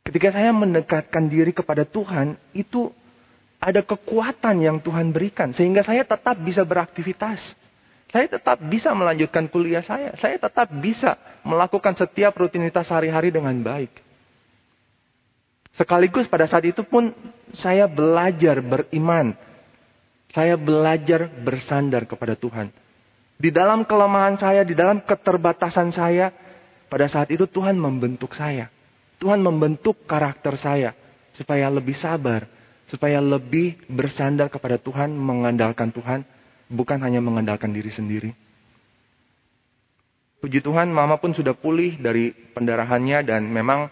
Ketika 0.00 0.32
saya 0.32 0.48
mendekatkan 0.56 1.28
diri 1.28 1.52
kepada 1.52 1.84
Tuhan, 1.84 2.40
itu 2.56 2.88
ada 3.60 3.84
kekuatan 3.84 4.64
yang 4.64 4.80
Tuhan 4.80 5.12
berikan. 5.12 5.52
Sehingga 5.52 5.84
saya 5.84 6.08
tetap 6.08 6.40
bisa 6.40 6.64
beraktivitas. 6.64 7.36
Saya 8.08 8.32
tetap 8.32 8.56
bisa 8.64 8.96
melanjutkan 8.96 9.52
kuliah 9.52 9.84
saya. 9.84 10.16
Saya 10.24 10.40
tetap 10.40 10.72
bisa 10.80 11.20
melakukan 11.44 12.00
setiap 12.00 12.32
rutinitas 12.32 12.88
sehari-hari 12.88 13.28
dengan 13.28 13.60
baik. 13.60 13.92
Sekaligus 15.76 16.24
pada 16.32 16.48
saat 16.48 16.64
itu 16.64 16.80
pun 16.80 17.12
saya 17.60 17.84
belajar 17.84 18.64
beriman. 18.64 19.51
Saya 20.32 20.56
belajar 20.56 21.28
bersandar 21.44 22.08
kepada 22.08 22.32
Tuhan. 22.32 22.72
Di 23.36 23.52
dalam 23.52 23.84
kelemahan 23.84 24.40
saya, 24.40 24.64
di 24.64 24.72
dalam 24.72 25.04
keterbatasan 25.04 25.92
saya, 25.92 26.32
pada 26.88 27.08
saat 27.08 27.28
itu 27.32 27.44
Tuhan 27.44 27.76
membentuk 27.76 28.32
saya. 28.32 28.72
Tuhan 29.20 29.44
membentuk 29.44 30.08
karakter 30.08 30.56
saya 30.58 30.96
supaya 31.36 31.68
lebih 31.68 31.94
sabar, 31.94 32.48
supaya 32.88 33.20
lebih 33.20 33.80
bersandar 33.88 34.48
kepada 34.48 34.80
Tuhan, 34.80 35.12
mengandalkan 35.14 35.92
Tuhan, 35.92 36.24
bukan 36.68 36.98
hanya 37.04 37.20
mengandalkan 37.20 37.72
diri 37.72 37.92
sendiri. 37.92 38.30
Puji 40.42 40.58
Tuhan, 40.58 40.90
Mama 40.90 41.22
pun 41.22 41.30
sudah 41.30 41.54
pulih 41.54 42.02
dari 42.02 42.34
pendarahannya 42.34 43.22
dan 43.22 43.46
memang 43.46 43.86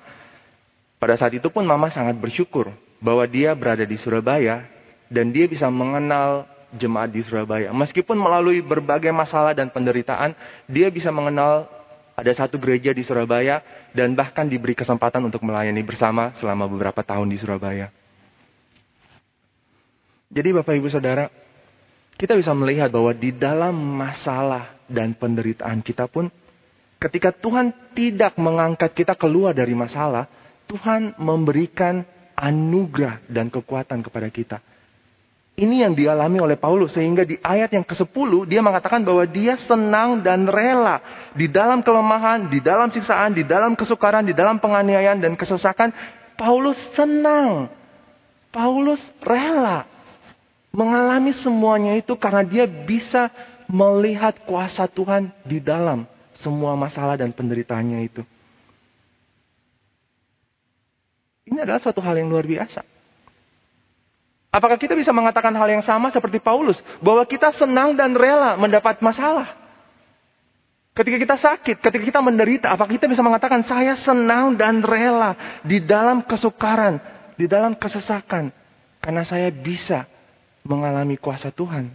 pada 0.99 1.15
saat 1.15 1.31
itu 1.37 1.47
pun 1.47 1.63
Mama 1.63 1.95
sangat 1.95 2.19
bersyukur 2.19 2.75
bahwa 2.99 3.23
dia 3.31 3.55
berada 3.55 3.87
di 3.87 3.95
Surabaya 3.97 4.67
dan 5.11 5.35
dia 5.35 5.51
bisa 5.51 5.67
mengenal 5.67 6.47
jemaat 6.79 7.11
di 7.11 7.27
Surabaya. 7.27 7.75
Meskipun 7.75 8.15
melalui 8.15 8.63
berbagai 8.63 9.11
masalah 9.11 9.51
dan 9.53 9.69
penderitaan, 9.75 10.33
dia 10.71 10.87
bisa 10.87 11.11
mengenal 11.11 11.67
ada 12.15 12.33
satu 12.37 12.63
gereja 12.63 12.95
di 12.95 13.03
Surabaya 13.03 13.61
dan 13.91 14.15
bahkan 14.15 14.47
diberi 14.47 14.79
kesempatan 14.79 15.27
untuk 15.27 15.43
melayani 15.43 15.83
bersama 15.83 16.31
selama 16.39 16.71
beberapa 16.71 17.03
tahun 17.03 17.27
di 17.27 17.39
Surabaya. 17.43 17.91
Jadi 20.31 20.49
Bapak 20.55 20.79
Ibu 20.79 20.87
Saudara, 20.87 21.27
kita 22.15 22.39
bisa 22.39 22.55
melihat 22.55 22.87
bahwa 22.95 23.11
di 23.11 23.35
dalam 23.35 23.75
masalah 23.75 24.79
dan 24.87 25.19
penderitaan 25.19 25.83
kita 25.83 26.07
pun, 26.07 26.31
ketika 27.03 27.35
Tuhan 27.35 27.75
tidak 27.99 28.39
mengangkat 28.39 28.95
kita 28.95 29.19
keluar 29.19 29.51
dari 29.51 29.75
masalah, 29.75 30.31
Tuhan 30.71 31.19
memberikan 31.19 32.07
anugerah 32.39 33.27
dan 33.27 33.51
kekuatan 33.51 34.07
kepada 34.07 34.31
kita. 34.31 34.63
Ini 35.59 35.85
yang 35.85 35.93
dialami 35.99 36.39
oleh 36.41 36.57
Paulus 36.57 36.95
sehingga 36.95 37.27
di 37.27 37.37
ayat 37.43 37.75
yang 37.75 37.85
ke-10 37.85 38.49
dia 38.49 38.63
mengatakan 38.63 39.03
bahwa 39.03 39.27
dia 39.27 39.59
senang 39.67 40.23
dan 40.23 40.47
rela 40.47 41.03
di 41.35 41.51
dalam 41.51 41.83
kelemahan, 41.83 42.49
di 42.49 42.63
dalam 42.63 42.89
siksaan, 42.89 43.35
di 43.35 43.45
dalam 43.45 43.75
kesukaran, 43.75 44.25
di 44.25 44.33
dalam 44.33 44.63
penganiayaan 44.63 45.21
dan 45.21 45.35
kesesakan. 45.37 45.93
Paulus 46.39 46.79
senang. 46.97 47.69
Paulus 48.51 49.03
rela 49.21 49.85
mengalami 50.71 51.35
semuanya 51.43 51.99
itu 51.99 52.15
karena 52.15 52.47
dia 52.47 52.65
bisa 52.65 53.29
melihat 53.71 54.39
kuasa 54.47 54.87
Tuhan 54.91 55.31
di 55.47 55.63
dalam 55.63 56.07
semua 56.41 56.75
masalah 56.75 57.21
dan 57.21 57.31
penderitaannya 57.31 58.01
itu. 58.07 58.23
Ini 61.51 61.67
adalah 61.67 61.83
suatu 61.83 61.99
hal 61.99 62.19
yang 62.19 62.31
luar 62.31 62.47
biasa. 62.47 62.87
Apakah 64.51 64.75
kita 64.83 64.99
bisa 64.99 65.15
mengatakan 65.15 65.55
hal 65.55 65.69
yang 65.71 65.87
sama 65.87 66.11
seperti 66.11 66.43
Paulus? 66.43 66.75
Bahwa 66.99 67.23
kita 67.23 67.55
senang 67.55 67.95
dan 67.95 68.19
rela 68.19 68.59
mendapat 68.59 68.99
masalah. 68.99 69.55
Ketika 70.91 71.17
kita 71.23 71.37
sakit, 71.39 71.77
ketika 71.79 72.03
kita 72.03 72.21
menderita, 72.21 72.67
apakah 72.75 72.91
kita 72.91 73.07
bisa 73.07 73.23
mengatakan 73.23 73.63
saya 73.63 73.95
senang 74.03 74.59
dan 74.59 74.83
rela 74.83 75.63
di 75.63 75.79
dalam 75.79 76.27
kesukaran, 76.27 76.99
di 77.39 77.47
dalam 77.47 77.79
kesesakan. 77.79 78.51
Karena 78.99 79.23
saya 79.23 79.55
bisa 79.55 80.11
mengalami 80.67 81.15
kuasa 81.15 81.55
Tuhan. 81.55 81.95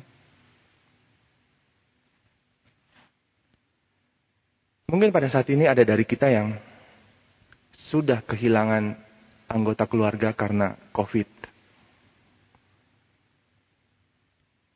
Mungkin 4.87 5.11
pada 5.11 5.27
saat 5.27 5.51
ini 5.51 5.67
ada 5.67 5.83
dari 5.83 6.07
kita 6.07 6.31
yang 6.31 6.55
sudah 7.91 8.23
kehilangan 8.23 8.95
anggota 9.51 9.83
keluarga 9.91 10.31
karena 10.31 10.79
COVID. 10.95 11.34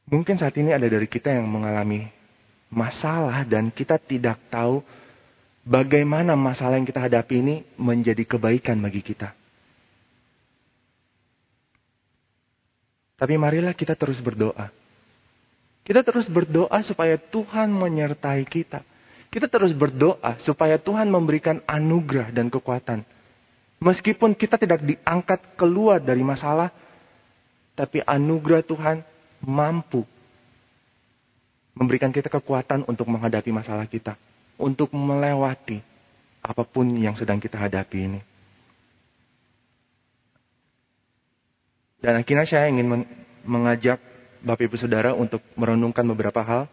Mungkin 0.09 0.41
saat 0.41 0.57
ini 0.57 0.73
ada 0.73 0.89
dari 0.89 1.05
kita 1.05 1.29
yang 1.29 1.45
mengalami 1.45 2.09
masalah 2.73 3.45
dan 3.45 3.69
kita 3.69 4.01
tidak 4.01 4.41
tahu 4.49 4.81
bagaimana 5.61 6.33
masalah 6.33 6.81
yang 6.81 6.89
kita 6.89 7.05
hadapi 7.05 7.35
ini 7.41 7.55
menjadi 7.77 8.25
kebaikan 8.25 8.81
bagi 8.81 9.05
kita. 9.05 9.37
Tapi 13.19 13.35
marilah 13.37 13.77
kita 13.77 13.93
terus 13.93 14.17
berdoa. 14.23 14.71
Kita 15.85 16.01
terus 16.01 16.25
berdoa 16.25 16.79
supaya 16.85 17.19
Tuhan 17.19 17.69
menyertai 17.69 18.45
kita. 18.49 18.81
Kita 19.29 19.45
terus 19.45 19.75
berdoa 19.77 20.41
supaya 20.41 20.81
Tuhan 20.81 21.05
memberikan 21.05 21.61
anugerah 21.69 22.33
dan 22.33 22.49
kekuatan. 22.49 23.05
Meskipun 23.77 24.33
kita 24.33 24.57
tidak 24.57 24.81
diangkat 24.81 25.53
keluar 25.53 26.01
dari 26.01 26.25
masalah, 26.25 26.73
tapi 27.77 28.01
anugerah 28.01 28.63
Tuhan 28.65 28.97
mampu 29.43 30.03
memberikan 31.79 32.11
kita 32.11 32.27
kekuatan 32.27 32.83
untuk 32.87 33.07
menghadapi 33.07 33.49
masalah 33.55 33.87
kita, 33.87 34.19
untuk 34.59 34.91
melewati 34.91 35.79
apa 36.43 36.63
pun 36.67 36.91
yang 36.99 37.15
sedang 37.15 37.39
kita 37.39 37.55
hadapi 37.55 37.97
ini. 38.03 38.21
Dan 41.99 42.19
akhirnya 42.19 42.47
saya 42.47 42.71
ingin 42.71 43.07
mengajak 43.43 43.99
Bapak 44.39 44.71
Ibu 44.71 44.75
Saudara 44.79 45.11
untuk 45.11 45.43
merenungkan 45.59 46.07
beberapa 46.07 46.39
hal. 46.39 46.71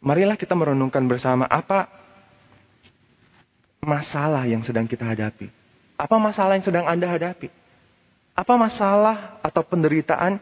Marilah 0.00 0.36
kita 0.36 0.56
merenungkan 0.56 1.04
bersama 1.04 1.44
apa 1.48 1.88
masalah 3.84 4.48
yang 4.48 4.64
sedang 4.64 4.88
kita 4.88 5.04
hadapi. 5.04 5.52
Apa 6.00 6.16
masalah 6.16 6.56
yang 6.56 6.64
sedang 6.64 6.88
Anda 6.88 7.08
hadapi? 7.08 7.52
Apa 8.32 8.56
masalah 8.56 9.38
atau 9.44 9.60
penderitaan 9.62 10.40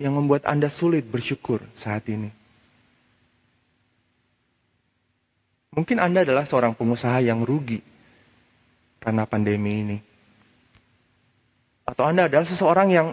yang 0.00 0.16
membuat 0.16 0.48
Anda 0.48 0.72
sulit 0.72 1.04
bersyukur 1.04 1.60
saat 1.76 2.08
ini? 2.08 2.32
Mungkin 5.76 6.00
Anda 6.00 6.24
adalah 6.24 6.48
seorang 6.48 6.74
pengusaha 6.74 7.20
yang 7.20 7.44
rugi 7.44 7.84
karena 8.98 9.28
pandemi 9.28 9.84
ini. 9.84 9.98
Atau 11.84 12.08
Anda 12.08 12.26
adalah 12.26 12.48
seseorang 12.48 12.88
yang 12.90 13.08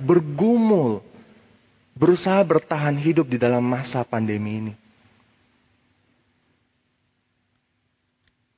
bergumul, 0.00 1.04
berusaha 1.94 2.40
bertahan 2.42 2.96
hidup 2.98 3.28
di 3.28 3.36
dalam 3.36 3.62
masa 3.62 4.02
pandemi 4.02 4.64
ini. 4.64 4.74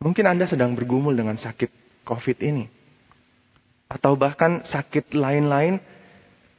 Mungkin 0.03 0.27
Anda 0.27 0.47
sedang 0.47 0.79
bergumul 0.79 1.18
dengan 1.18 1.35
sakit 1.37 2.03
COVID 2.07 2.38
ini. 2.42 2.66
Atau 3.87 4.16
bahkan 4.16 4.64
sakit 4.64 5.12
lain-lain 5.12 5.79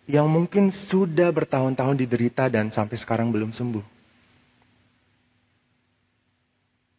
yang 0.03 0.27
mungkin 0.27 0.71
sudah 0.71 1.31
bertahun-tahun 1.31 1.95
diderita 1.95 2.51
dan 2.51 2.71
sampai 2.71 2.99
sekarang 2.99 3.31
belum 3.31 3.55
sembuh. 3.55 3.85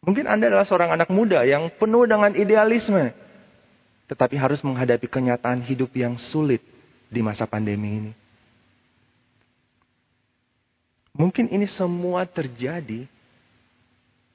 Mungkin 0.05 0.25
Anda 0.29 0.53
adalah 0.53 0.69
seorang 0.69 0.93
anak 0.93 1.09
muda 1.09 1.41
yang 1.45 1.73
penuh 1.81 2.05
dengan 2.05 2.29
idealisme, 2.37 3.09
tetapi 4.05 4.37
harus 4.37 4.61
menghadapi 4.61 5.09
kenyataan 5.09 5.65
hidup 5.65 5.89
yang 5.97 6.13
sulit 6.17 6.61
di 7.09 7.25
masa 7.25 7.49
pandemi 7.49 8.05
ini. 8.05 8.11
Mungkin 11.15 11.49
ini 11.49 11.65
semua 11.65 12.27
terjadi 12.29 13.09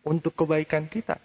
untuk 0.02 0.34
kebaikan 0.34 0.90
kita. 0.90 1.22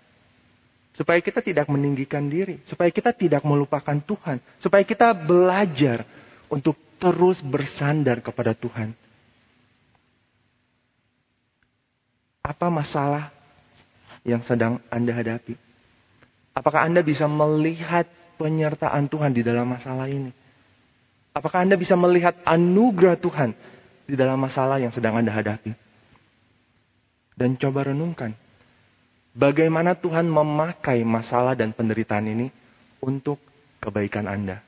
Supaya 0.95 1.19
kita 1.19 1.43
tidak 1.43 1.67
meninggikan 1.67 2.23
diri, 2.27 2.62
supaya 2.69 2.88
kita 2.88 3.12
tidak 3.12 3.43
melupakan 3.43 3.97
Tuhan, 3.99 4.39
supaya 4.63 4.84
kita 4.86 5.12
belajar 5.12 6.08
untuk 6.47 6.77
terus 7.06 7.38
bersandar 7.46 8.18
kepada 8.18 8.58
Tuhan. 8.58 8.98
Apa 12.41 12.74
masalah 12.74 13.30
yang 14.26 14.41
sedang 14.41 14.82
Anda 14.89 15.13
hadapi? 15.13 15.54
Apakah 16.58 16.89
Anda 16.89 17.06
bisa 17.06 17.30
melihat 17.30 18.10
penyertaan 18.41 19.06
Tuhan 19.06 19.38
di 19.38 19.46
dalam 19.46 19.70
masalah 19.70 20.10
ini? 20.10 20.34
Apakah 21.30 21.62
Anda 21.62 21.78
bisa 21.78 21.94
melihat 21.94 22.41
anugerah 22.41 23.22
Tuhan 23.22 23.54
di 24.10 24.18
dalam 24.18 24.41
masalah 24.41 24.82
yang 24.82 24.89
sedang 24.89 25.13
Anda 25.13 25.30
hadapi? 25.30 25.78
Dan 27.38 27.54
coba 27.62 27.86
renungkan, 27.86 28.34
bagaimana 29.38 29.94
Tuhan 29.94 30.26
memakai 30.26 31.06
masalah 31.06 31.54
dan 31.54 31.70
penderitaan 31.70 32.26
ini 32.34 32.50
untuk 32.98 33.38
kebaikan 33.78 34.26
Anda. 34.26 34.65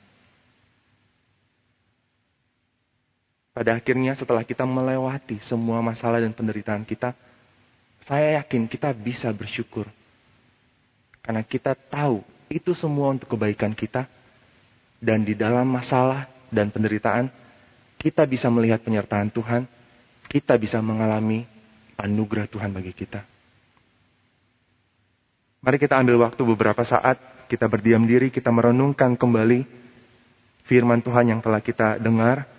Pada 3.57 3.73
akhirnya 3.73 4.13
setelah 4.13 4.45
kita 4.45 4.69
melewati 4.69 5.41
semua 5.41 5.81
masalah 5.81 6.21
dan 6.21 6.29
penderitaan 6.29 6.85
kita, 6.85 7.17
saya 8.05 8.37
yakin 8.37 8.69
kita 8.69 8.93
bisa 8.93 9.33
bersyukur. 9.33 9.89
Karena 11.25 11.41
kita 11.41 11.73
tahu 11.73 12.21
itu 12.53 12.77
semua 12.77 13.17
untuk 13.17 13.33
kebaikan 13.33 13.73
kita. 13.73 14.05
Dan 15.01 15.25
di 15.25 15.33
dalam 15.33 15.65
masalah 15.65 16.29
dan 16.53 16.69
penderitaan, 16.69 17.33
kita 17.97 18.29
bisa 18.29 18.45
melihat 18.53 18.77
penyertaan 18.85 19.33
Tuhan. 19.33 19.65
Kita 20.29 20.53
bisa 20.53 20.77
mengalami 20.77 21.41
anugerah 21.97 22.45
Tuhan 22.45 22.69
bagi 22.69 22.93
kita. 22.93 23.25
Mari 25.65 25.81
kita 25.81 25.97
ambil 25.97 26.29
waktu 26.29 26.45
beberapa 26.45 26.85
saat, 26.85 27.49
kita 27.49 27.65
berdiam 27.65 28.05
diri, 28.05 28.29
kita 28.29 28.53
merenungkan 28.53 29.17
kembali 29.17 29.65
firman 30.69 31.01
Tuhan 31.01 31.33
yang 31.33 31.41
telah 31.41 31.57
kita 31.57 31.97
dengar. 31.97 32.56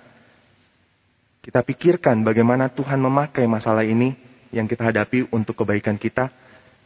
Kita 1.38 1.62
pikirkan 1.62 2.20
bagaimana 2.26 2.68
Tuhan 2.72 2.98
memakai 2.98 3.46
masalah 3.48 3.86
ini 3.86 4.12
yang 4.50 4.66
kita 4.66 4.90
hadapi 4.90 5.30
untuk 5.32 5.64
kebaikan 5.64 5.96
kita. 5.96 6.30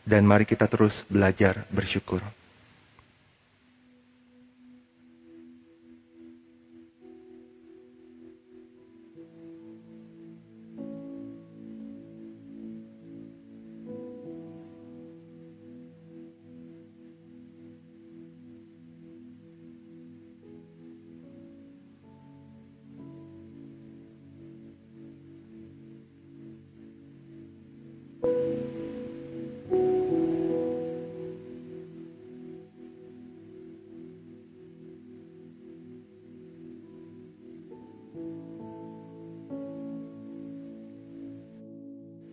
Dan 0.02 0.26
mari 0.26 0.42
kita 0.42 0.66
terus 0.66 1.06
belajar 1.06 1.62
bersyukur. 1.70 2.41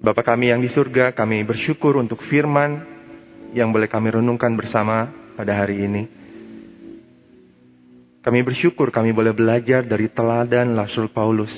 Bapa 0.10 0.26
kami 0.26 0.50
yang 0.50 0.58
di 0.58 0.65
surga, 0.65 1.13
kami 1.13 1.45
bersyukur 1.45 1.93
untuk 2.02 2.26
firman 2.26 2.82
yang 3.54 3.69
boleh 3.69 3.86
kami 3.86 4.10
renungkan 4.10 4.58
bersama 4.58 5.06
pada 5.38 5.54
hari 5.54 5.86
ini. 5.86 6.10
Kami 8.26 8.41
bersyukur 8.41 8.89
kami 8.89 9.13
boleh 9.13 9.38
belajar 9.38 9.86
dari 9.86 10.10
teladan 10.10 10.74
Rasul 10.74 11.13
Paulus. 11.13 11.54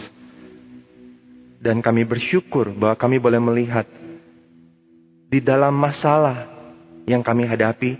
Dan 1.63 1.79
kami 1.79 2.03
bersyukur 2.03 2.75
bahwa 2.75 2.99
kami 2.99 3.23
boleh 3.23 3.39
melihat 3.39 3.87
di 5.31 5.39
dalam 5.39 5.71
masalah 5.71 6.51
yang 7.07 7.23
kami 7.23 7.47
hadapi, 7.47 7.95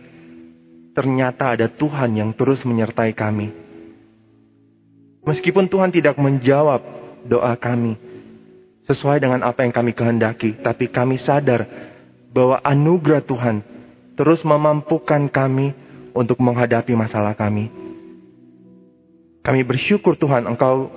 ternyata 0.92 1.56
ada 1.56 1.72
Tuhan 1.72 2.12
yang 2.12 2.36
terus 2.36 2.60
menyertai 2.68 3.16
kami. 3.16 3.56
Meskipun 5.24 5.72
Tuhan 5.72 5.96
tidak 5.96 6.20
menjawab 6.20 6.84
doa 7.24 7.56
kami, 7.56 8.11
sesuai 8.89 9.22
dengan 9.22 9.46
apa 9.46 9.62
yang 9.62 9.74
kami 9.74 9.94
kehendaki, 9.94 10.62
tapi 10.62 10.89
kami 10.89 11.22
sadar 11.22 11.67
bahwa 12.32 12.58
anugerah 12.63 13.22
Tuhan 13.22 13.62
terus 14.15 14.41
memampukan 14.41 15.28
kami 15.30 15.74
untuk 16.12 16.39
menghadapi 16.39 16.94
masalah 16.96 17.36
kami. 17.36 17.72
Kami 19.41 19.62
bersyukur 19.65 20.13
Tuhan 20.17 20.46
Engkau 20.46 20.89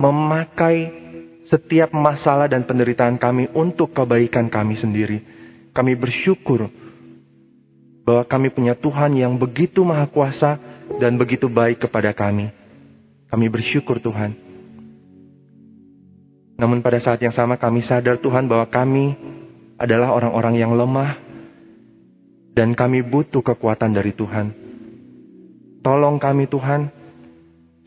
memakai 0.00 0.88
setiap 1.52 1.92
masalah 1.92 2.48
dan 2.48 2.64
penderitaan 2.64 3.20
kami 3.20 3.50
untuk 3.52 3.92
kebaikan 3.92 4.48
kami 4.48 4.78
sendiri. 4.80 5.20
Kami 5.76 5.92
bersyukur 5.98 6.70
bahwa 8.06 8.24
kami 8.24 8.48
punya 8.50 8.72
Tuhan 8.78 9.18
yang 9.18 9.36
begitu 9.36 9.84
maha 9.84 10.08
kuasa 10.08 10.56
dan 10.96 11.20
begitu 11.20 11.46
baik 11.46 11.84
kepada 11.84 12.16
kami. 12.16 12.48
Kami 13.28 13.46
bersyukur 13.46 14.00
Tuhan. 14.00 14.49
Namun 16.60 16.84
pada 16.84 17.00
saat 17.00 17.24
yang 17.24 17.32
sama 17.32 17.56
kami 17.56 17.80
sadar 17.80 18.20
Tuhan 18.20 18.44
bahwa 18.44 18.68
kami 18.68 19.16
adalah 19.80 20.12
orang-orang 20.12 20.60
yang 20.60 20.76
lemah 20.76 21.16
dan 22.52 22.76
kami 22.76 23.00
butuh 23.00 23.40
kekuatan 23.40 23.96
dari 23.96 24.12
Tuhan. 24.12 24.52
Tolong 25.80 26.20
kami 26.20 26.44
Tuhan, 26.44 26.92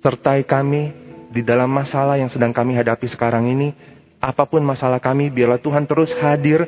sertai 0.01 0.41
kami 0.49 0.89
di 1.29 1.45
dalam 1.45 1.69
masalah 1.69 2.17
yang 2.17 2.33
sedang 2.33 2.49
kami 2.49 2.73
hadapi 2.73 3.05
sekarang 3.05 3.45
ini. 3.45 3.77
Apa 4.17 4.49
pun 4.49 4.65
masalah 4.65 4.97
kami, 4.97 5.29
biarlah 5.29 5.61
Tuhan 5.61 5.85
terus 5.85 6.09
hadir. 6.17 6.65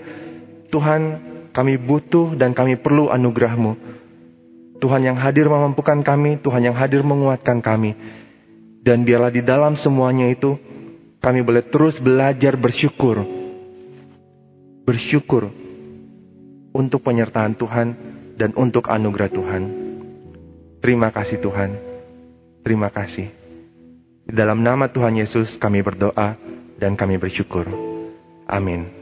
Tuhan, 0.69 1.01
kami 1.49 1.81
butuh 1.81 2.37
dan 2.37 2.53
kami 2.53 2.77
perlu 2.77 3.09
anugerahmu. 3.09 3.73
Tuhan 4.77 5.01
yang 5.01 5.17
hadir 5.17 5.49
memampukan 5.49 6.05
kami, 6.05 6.37
Tuhan 6.37 6.69
yang 6.69 6.77
hadir 6.77 7.01
menguatkan 7.01 7.63
kami. 7.65 7.97
Dan 8.85 9.01
biarlah 9.01 9.33
di 9.33 9.41
dalam 9.41 9.73
semuanya 9.79 10.29
itu, 10.29 10.53
kami 11.25 11.41
boleh 11.41 11.65
terus 11.73 11.97
belajar 11.97 12.53
bersyukur. 12.53 13.25
Bersyukur 14.85 15.49
untuk 16.69 17.01
penyertaan 17.01 17.57
Tuhan 17.57 17.87
dan 18.37 18.53
untuk 18.53 18.85
anugerah 18.85 19.33
Tuhan. 19.33 19.63
Terima 20.85 21.09
kasih 21.09 21.41
Tuhan. 21.41 21.71
Terima 22.61 22.93
kasih. 22.93 23.33
Dalam 24.29 24.61
nama 24.61 24.85
Tuhan 24.85 25.17
Yesus 25.17 25.57
kami 25.57 25.81
berdoa 25.81 26.37
dan 26.77 26.93
kami 26.93 27.17
bersyukur. 27.17 27.65
Amin. 28.45 28.94